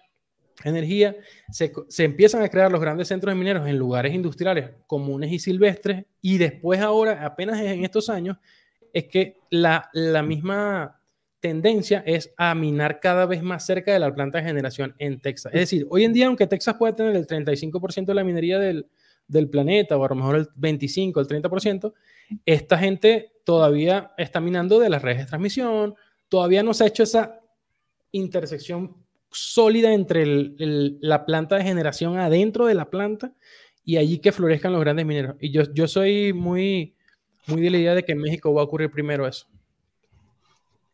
[0.64, 1.16] energía,
[1.50, 5.38] se, se, empiezan a crear los grandes centros de mineros en lugares industriales comunes y
[5.38, 8.36] silvestres, y después ahora, apenas en estos años,
[8.92, 11.00] es que la, la misma
[11.42, 15.52] tendencia es a minar cada vez más cerca de la planta de generación en Texas.
[15.52, 18.86] Es decir, hoy en día, aunque Texas puede tener el 35% de la minería del,
[19.50, 21.92] planeta, o a lo mejor el 25, el 30%,
[22.46, 25.96] esta gente todavía está minando de las redes de transmisión,
[26.28, 27.40] todavía no se ha hecho esa
[28.12, 28.96] intersección
[29.30, 33.32] sólida entre la planta de generación adentro de la planta
[33.84, 35.34] y allí que florezcan los grandes mineros.
[35.40, 36.94] Y yo, yo soy muy,
[37.48, 39.46] muy de la idea de que en México va a ocurrir primero eso.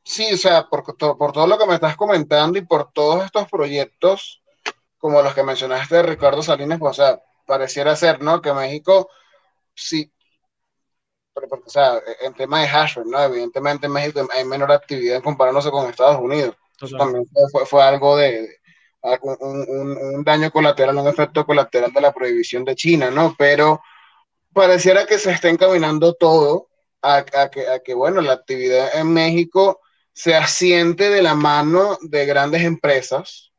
[0.09, 3.47] Sí, o sea, por, por todo lo que me estás comentando y por todos estos
[3.47, 4.43] proyectos,
[4.97, 8.41] como los que mencionaste de Ricardo Salinas, pues, o sea, pareciera ser, ¿no?
[8.41, 9.11] Que México,
[9.75, 10.11] sí,
[11.35, 13.23] o sea, en tema de hash ¿no?
[13.23, 16.57] Evidentemente en México hay menor actividad comparándose con Estados Unidos.
[16.81, 18.49] Eso también fue, fue, algo de,
[19.21, 23.35] un, un, daño colateral, un efecto colateral de la prohibición de China, ¿no?
[23.37, 23.83] Pero
[24.55, 26.71] pareciera que se está encaminando todo
[27.03, 29.83] a, a, que, a que, bueno, la actividad en México
[30.19, 33.53] se asiente de la mano de grandes empresas,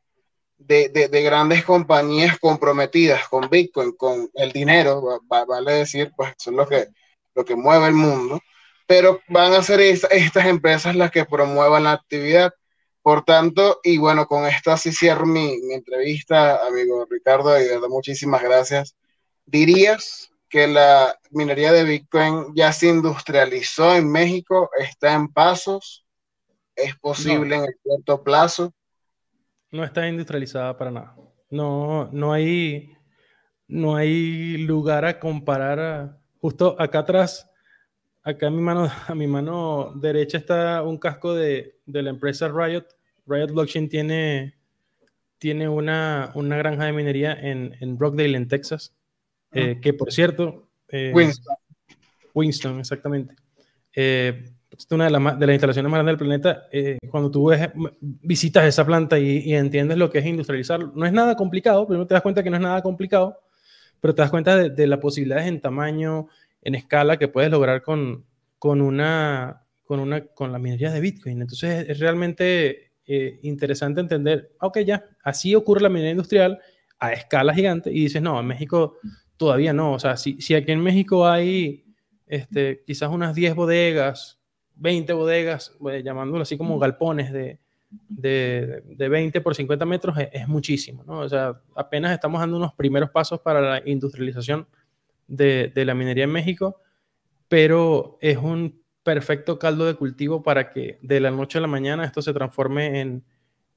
[0.58, 6.56] de, de, de grandes compañías comprometidas con Bitcoin, con el dinero, vale decir, pues son
[6.56, 6.88] los que,
[7.34, 8.40] lo que mueve el mundo,
[8.86, 12.52] pero van a ser estas empresas las que promuevan la actividad.
[13.00, 17.76] Por tanto, y bueno, con esto así cierro mi, mi entrevista, amigo Ricardo, y de
[17.76, 18.94] verdad muchísimas gracias.
[19.46, 24.68] ¿Dirías que la minería de Bitcoin ya se industrializó en México?
[24.78, 26.04] ¿Está en pasos?
[26.82, 28.72] ¿Es posible en el corto plazo?
[29.70, 31.16] No está industrializada para nada.
[31.50, 32.96] No, no hay,
[33.68, 36.18] no hay lugar a comparar.
[36.40, 37.48] justo acá atrás,
[38.22, 42.48] acá a mi mano, a mi mano derecha está un casco de, de la empresa
[42.48, 42.86] Riot.
[43.26, 44.56] Riot Blockchain tiene,
[45.38, 48.94] tiene una, una granja de minería en, en Rockdale, en Texas.
[49.52, 50.68] Eh, que por cierto.
[50.88, 51.56] Eh, Winston.
[52.34, 53.34] Winston, exactamente.
[53.94, 56.68] Eh, es una de, las de las instalaciones más grandes del planeta.
[56.72, 61.06] Eh, cuando tú ves, visitas esa planta y, y, entiendes lo que es industrializar, no
[61.06, 63.40] es nada complicado, primero te das cuenta que no es nada complicado,
[64.00, 66.28] pero te das cuenta de, de las posibilidades en tamaño,
[66.62, 68.24] en escala que puedes lograr con,
[68.58, 71.40] con, una, con, una, con la minería de Bitcoin.
[71.40, 76.60] Entonces es realmente eh, interesante entender, ok, ya, así ocurre la minería industrial
[76.98, 78.98] a escala gigante y dices, no, en México
[79.36, 79.94] todavía no.
[79.94, 81.84] O sea, si, si aquí en México hay
[82.26, 84.39] este, quizás unas 10 bodegas,
[84.80, 87.58] 20 bodegas, pues, llamándolo así como galpones de,
[88.08, 91.20] de, de 20 por 50 metros, es, es, muchísimo, ¿no?
[91.20, 94.66] O sea, apenas estamos dando unos primeros pasos para la industrialización
[95.28, 96.80] de, de la minería en México,
[97.48, 102.04] pero es un perfecto caldo de cultivo para que de la noche a la mañana
[102.04, 103.24] esto se transforme en,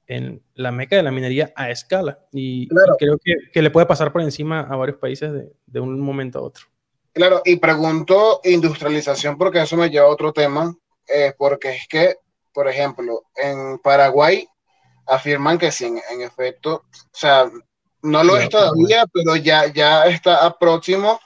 [0.08, 2.20] en la meca de la minería a escala.
[2.32, 2.94] Y, claro.
[2.94, 6.00] y creo que, que, le puede pasar por encima a varios países de, de, un
[6.00, 6.66] momento a otro.
[7.12, 10.76] Claro, y pregunto industrialización porque eso me lleva a otro tema
[11.08, 12.18] eh, porque es que,
[12.54, 14.48] por ejemplo, en Paraguay
[15.06, 17.50] afirman que sí, en, efecto, o sea,
[18.02, 21.20] no lo es todavía, pero ya, ya está próximo,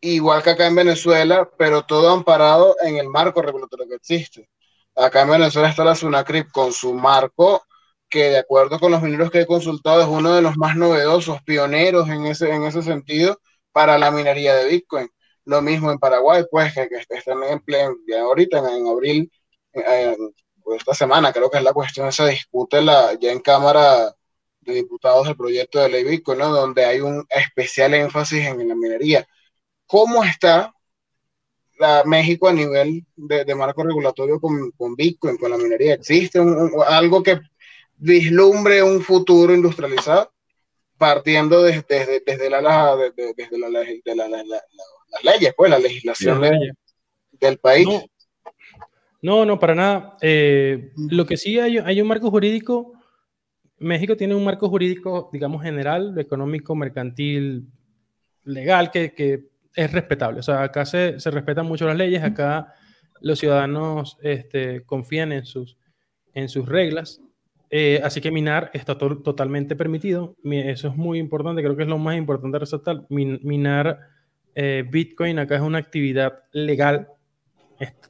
[0.00, 4.48] igual que acá en Venezuela, pero todo amparado en el marco regulatorio que existe.
[4.94, 7.62] Acá en Venezuela está la SUNACRIP con su marco,
[8.08, 11.42] que de acuerdo con los mineros que he consultado es uno de los más novedosos,
[11.42, 13.40] pioneros en ese, en ese sentido
[13.72, 15.08] para la minería de Bitcoin.
[15.44, 19.32] Lo mismo en Paraguay, pues, que, que están en pleno, ya ahorita en, en abril,
[19.72, 20.16] eh,
[20.62, 24.14] pues esta semana creo que es la cuestión, se discute la, ya en Cámara
[24.60, 29.26] de Diputados del proyecto de ley Bitcoin, donde hay un especial énfasis en la minería.
[29.86, 30.72] ¿Cómo está
[31.78, 35.94] la México a nivel de, marco regulatorio con, con, Bitcoin, con la minería?
[35.94, 36.38] ¿Existe
[36.86, 37.40] algo que
[37.96, 40.32] vislumbre un futuro industrializado?
[41.02, 44.62] partiendo desde, desde, desde la, desde, la, la, la,
[45.12, 46.40] las leyes, pues la legislación
[47.32, 47.86] del país.
[47.86, 48.02] No,
[49.22, 50.16] no, no para nada.
[50.20, 52.92] Eh, lo que sí hay, hay un marco jurídico,
[53.78, 57.68] México tiene un marco jurídico, digamos, general, económico, mercantil,
[58.44, 60.40] legal, que, que es respetable.
[60.40, 62.74] O sea, acá se, se, respetan mucho las leyes, acá
[63.20, 65.76] los ciudadanos este, confían en sus,
[66.34, 67.20] en sus reglas
[67.74, 70.36] eh, así que minar está to totalmente permitido.
[70.44, 73.06] Eso es muy importante, creo que es lo más importante resaltar.
[73.08, 73.98] Min minar
[74.54, 77.08] eh, Bitcoin acá es una actividad legal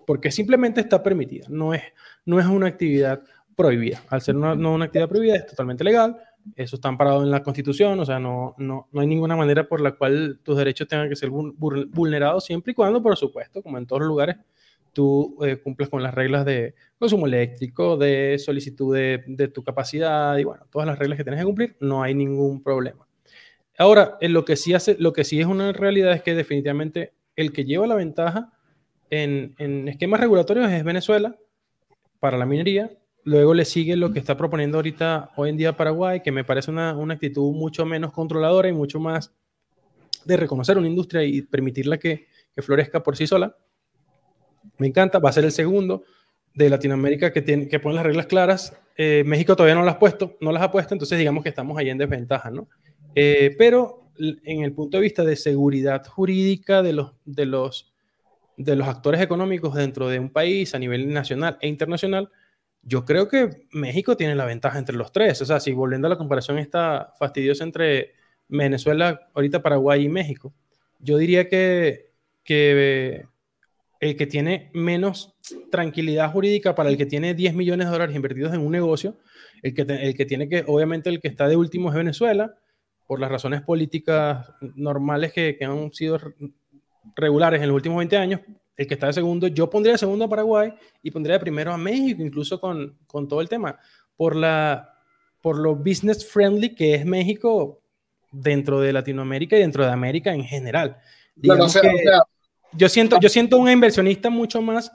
[0.07, 1.83] porque simplemente está permitida, no es,
[2.25, 3.23] no es una actividad
[3.57, 4.03] prohibida.
[4.09, 6.17] Al ser una, no una actividad prohibida, es totalmente legal.
[6.57, 9.81] Eso está amparado en la Constitución, o sea, no, no, no hay ninguna manera por
[9.81, 13.87] la cual tus derechos tengan que ser vulnerados, siempre y cuando, por supuesto, como en
[13.87, 14.37] todos los lugares,
[14.93, 20.37] tú eh, cumples con las reglas de consumo eléctrico, de solicitud de, de, tu capacidad
[20.37, 23.07] y bueno, todas las reglas que tienes que cumplir, no hay ningún problema.
[23.79, 27.13] Ahora, en lo que sí hace, lo que sí es una realidad es que definitivamente
[27.37, 28.53] el que lleva la ventaja
[29.11, 31.37] en, esquemas regulatorios es Venezuela,
[32.21, 32.91] para la minería.
[33.25, 36.71] Luego le sigue lo que está proponiendo ahorita hoy en día Paraguay, que me parece
[36.71, 39.33] una, actitud mucho menos controladora y mucho más
[40.25, 43.57] de reconocer una industria y permitirla que, que florezca por sí sola.
[44.79, 46.05] Me encanta, va a ser el segundo
[46.55, 48.77] de Latinoamérica que, tiene, que pone las reglas claras.
[48.97, 51.79] Eh, México todavía no las ha puesto, no las ha puesto, entonces digamos que estamos
[51.79, 52.69] ahí en desventaja, ¿no?
[53.15, 57.93] Eh, pero en el punto de vista de seguridad jurídica de los, de, los,
[58.57, 62.31] de los actores económicos dentro de un país a nivel nacional e internacional,
[62.83, 65.41] yo creo que México tiene la ventaja entre los tres.
[65.41, 68.13] O sea, si volviendo a la comparación está fastidiosa entre
[68.49, 70.53] Venezuela, ahorita Paraguay y México,
[70.99, 72.13] yo diría que,
[72.45, 73.27] que
[74.01, 75.37] el que tiene menos
[75.71, 79.17] tranquilidad jurídica para el que tiene 10 millones de dólares invertidos en un negocio,
[79.63, 82.57] el que, el que tiene que, obviamente el que está de último es Venezuela,
[83.13, 86.19] por las razones políticas normales que, que han sido
[87.15, 88.41] regulares en los últimos 20 años,
[88.75, 91.75] el que está de segundo, yo pondría de segundo a Paraguay y pondría de primero
[91.75, 93.79] a México, incluso con, con todo el tema,
[94.17, 94.95] por, la,
[95.43, 97.83] por lo business friendly que es México
[98.31, 100.97] dentro de Latinoamérica y dentro de América en general.
[101.37, 101.93] Digamos que,
[102.73, 104.91] yo siento, yo siento un inversionista mucho más,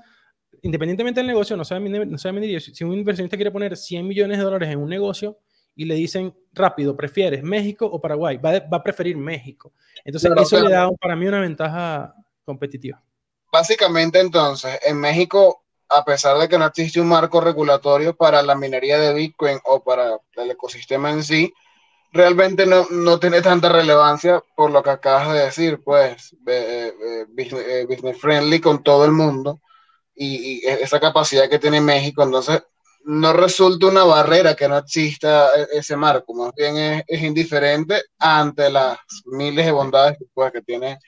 [0.63, 4.43] independientemente del negocio, no sea, no sea si un inversionista quiere poner 100 millones de
[4.43, 5.37] dólares en un negocio
[5.77, 8.37] y le dicen rápido, ¿prefieres México o Paraguay?
[8.37, 9.71] Va, va a preferir México.
[10.03, 12.13] Entonces, eso le da para mí una ventaja
[12.43, 13.01] competitiva.
[13.51, 18.55] Básicamente, entonces, en México, a pesar de que no existe un marco regulatorio para la
[18.55, 21.53] minería de Bitcoin o para el ecosistema en sí,
[22.11, 26.91] realmente no, no, tiene tanta relevancia por lo que acabas de decir, pues, eh,
[27.31, 29.61] eh, business, friendly con todo el mundo
[30.15, 32.63] y, esa capacidad que tiene México, entonces
[33.07, 38.69] no resulta una barrera que no exista e, ese marco, más bien es, indiferente ante
[38.69, 40.99] las miles de bondades pues, que tiene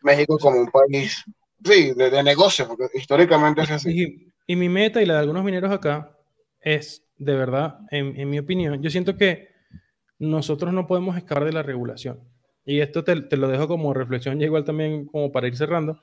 [0.00, 1.22] México como un país,
[1.62, 4.32] sí, de, de negocios, porque históricamente es así.
[4.46, 6.16] Y, mi meta y la de algunos mineros acá
[6.58, 9.50] es, de verdad, en, en mi opinión, yo siento que
[10.18, 12.20] nosotros no podemos escapar de la regulación.
[12.64, 16.00] Y esto te, te lo dejo como reflexión y igual también como para ir cerrando.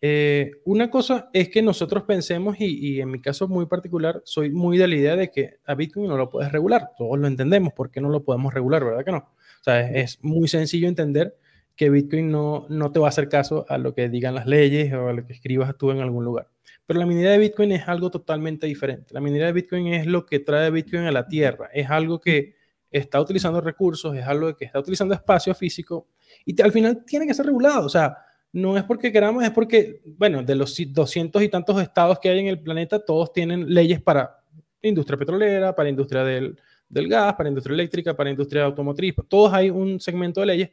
[0.00, 4.78] Eh, una cosa es que nosotros pensemos, y, en mi caso muy particular, soy muy
[4.78, 6.90] de la idea de que a Bitcoin no lo puedes regular.
[6.98, 8.84] Todos lo entendemos, ¿por qué no lo podemos regular?
[8.84, 9.18] ¿Verdad que no?
[9.18, 11.36] O sea, es, muy sencillo entender
[11.74, 14.92] que Bitcoin no, no te va a hacer caso a lo que digan las leyes
[14.92, 16.48] o a lo que escribas tú en algún lugar.
[16.86, 19.12] Pero la minería de Bitcoin es algo totalmente diferente.
[19.12, 21.68] La minería de Bitcoin es lo que trae Bitcoin a la tierra.
[21.72, 22.54] Es algo que
[22.90, 26.08] está utilizando recursos, es algo que está utilizando espacio físico
[26.44, 27.86] y al final tiene que ser regulado.
[27.86, 28.16] O sea,
[28.56, 32.38] no es porque queramos, es porque, bueno, de los 200 y tantos estados que hay
[32.38, 34.42] en el planeta, todos tienen leyes para
[34.80, 36.56] industria petrolera, para industria del,
[36.88, 40.70] gas, para industria eléctrica, para industria automotriz, todos hay un segmento de leyes.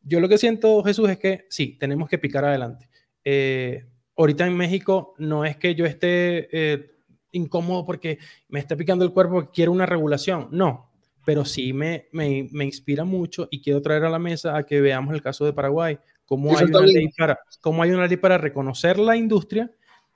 [0.00, 2.88] Yo lo que siento, Jesús, es que sí, tenemos que picar adelante.
[3.24, 3.84] Eh,
[4.16, 6.92] ahorita en México no es que yo esté eh,
[7.32, 10.50] incómodo porque me está picando el cuerpo porque quiero una regulación.
[10.52, 10.92] No,
[11.26, 14.80] pero sí me, me, me, inspira mucho y quiero traer a la mesa a que
[14.80, 15.98] veamos el caso de Paraguay,
[16.28, 19.70] cómo hay, una ley para, cómo hay una ley para reconocer la industria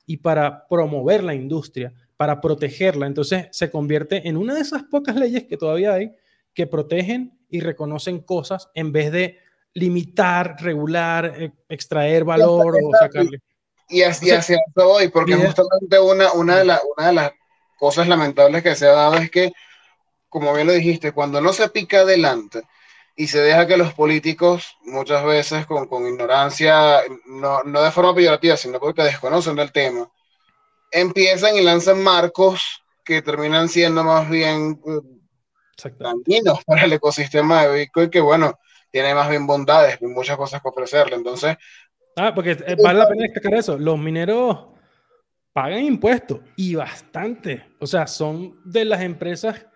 [0.04, 3.06] y para promover la industria, para protegerla.
[3.06, 6.12] Entonces se convierte en una de esas pocas leyes que todavía hay
[6.52, 9.38] que protegen y reconocen cosas en vez de
[9.72, 13.40] limitar, regular, e, extraer valor o sacarle.
[13.88, 16.64] Y así hacia eso voy, porque justamente una, una, de
[16.96, 17.32] una de las
[17.78, 19.50] cosas lamentables que se ha dado es que
[20.28, 22.62] como bien lo dijiste, cuando no se pica adelante
[23.16, 28.14] y se deja que los políticos, muchas veces con, con ignorancia, no, no, de forma
[28.14, 30.08] peyorativa, sino porque desconocen del tema,
[30.90, 38.10] empiezan y lanzan marcos que terminan siendo más bien eh, para el ecosistema de Bitcoin,
[38.10, 38.58] que bueno,
[38.90, 41.16] tiene más bien bondades y muchas cosas que ofrecerle.
[41.16, 41.56] Entonces.
[42.16, 43.78] Ah, porque eh, vale la pena destacar eso.
[43.78, 44.66] Los mineros
[45.52, 47.64] pagan impuestos y bastante.
[47.80, 49.66] O sea, son de las empresas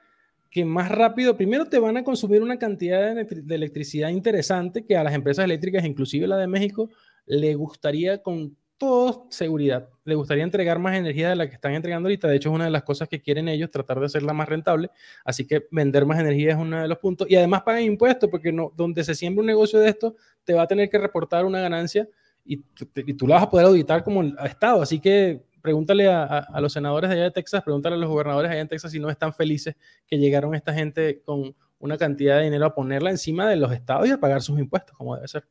[0.56, 5.04] que más rápido, primero te van a consumir una cantidad de, electricidad interesante que a
[5.04, 6.88] las empresas eléctricas, inclusive la de México,
[7.26, 12.06] le gustaría con toda seguridad, le gustaría entregar más energía de la que están entregando
[12.06, 12.26] ahorita.
[12.28, 14.88] De hecho, es una de las cosas que quieren ellos, tratar de hacerla más rentable.
[15.26, 17.28] Así que vender más energía es uno de los puntos.
[17.28, 20.62] Y además pagan impuestos, porque no, donde se siembra un negocio de esto, te va
[20.62, 22.08] a tener que reportar una ganancia
[22.46, 24.80] y, y tú la vas a poder auditar como Estado.
[24.80, 28.60] Así que pregúntale a, los senadores de allá de Texas, pregúntale a los gobernadores allá
[28.60, 29.74] en Texas si no están felices
[30.06, 34.06] que llegaron esta gente con una cantidad de dinero a ponerla encima de los estados
[34.06, 35.44] y a pagar sus impuestos, como debe ser.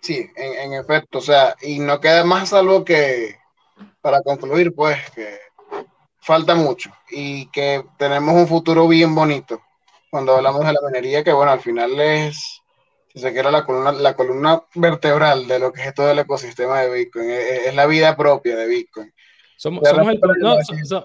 [0.00, 3.36] Sí, en, efecto, o sea, y no queda más algo que,
[4.00, 5.36] para concluir, pues, que
[6.18, 9.60] falta mucho y que tenemos un futuro bien bonito
[10.10, 12.59] cuando hablamos de la minería, que bueno, al final es,
[13.12, 16.80] si se quiere, la columna, la columna vertebral de lo que es todo el ecosistema
[16.80, 19.12] de Bitcoin, es, la vida propia de Bitcoin.
[19.56, 19.82] Somos,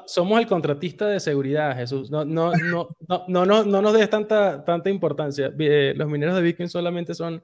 [0.06, 2.10] somos, el, contratista de seguridad, Jesús.
[2.10, 2.96] No, no, no,
[3.28, 5.52] no, no, no nos des tanta, tanta importancia.
[5.60, 7.44] Eh, los mineros de Bitcoin solamente son,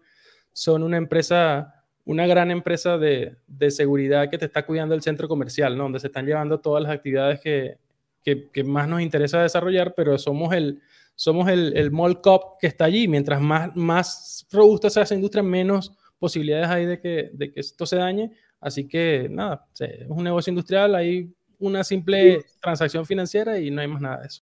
[0.53, 5.27] son una empresa, una gran empresa de, de seguridad que te está cuidando el centro
[5.27, 5.83] comercial, ¿no?
[5.83, 7.77] donde se están llevando todas las actividades que,
[8.23, 10.81] que, que más nos interesa desarrollar, pero somos el,
[11.21, 13.07] somos el, el mall cop que está allí.
[13.07, 17.85] Mientras más, más robusta sea esa industria, menos posibilidades hay de que, de que esto
[17.85, 18.31] se dañe.
[18.59, 23.87] Así que nada, es un negocio industrial, hay una simple transacción financiera y no hay
[23.87, 24.39] más nada de eso.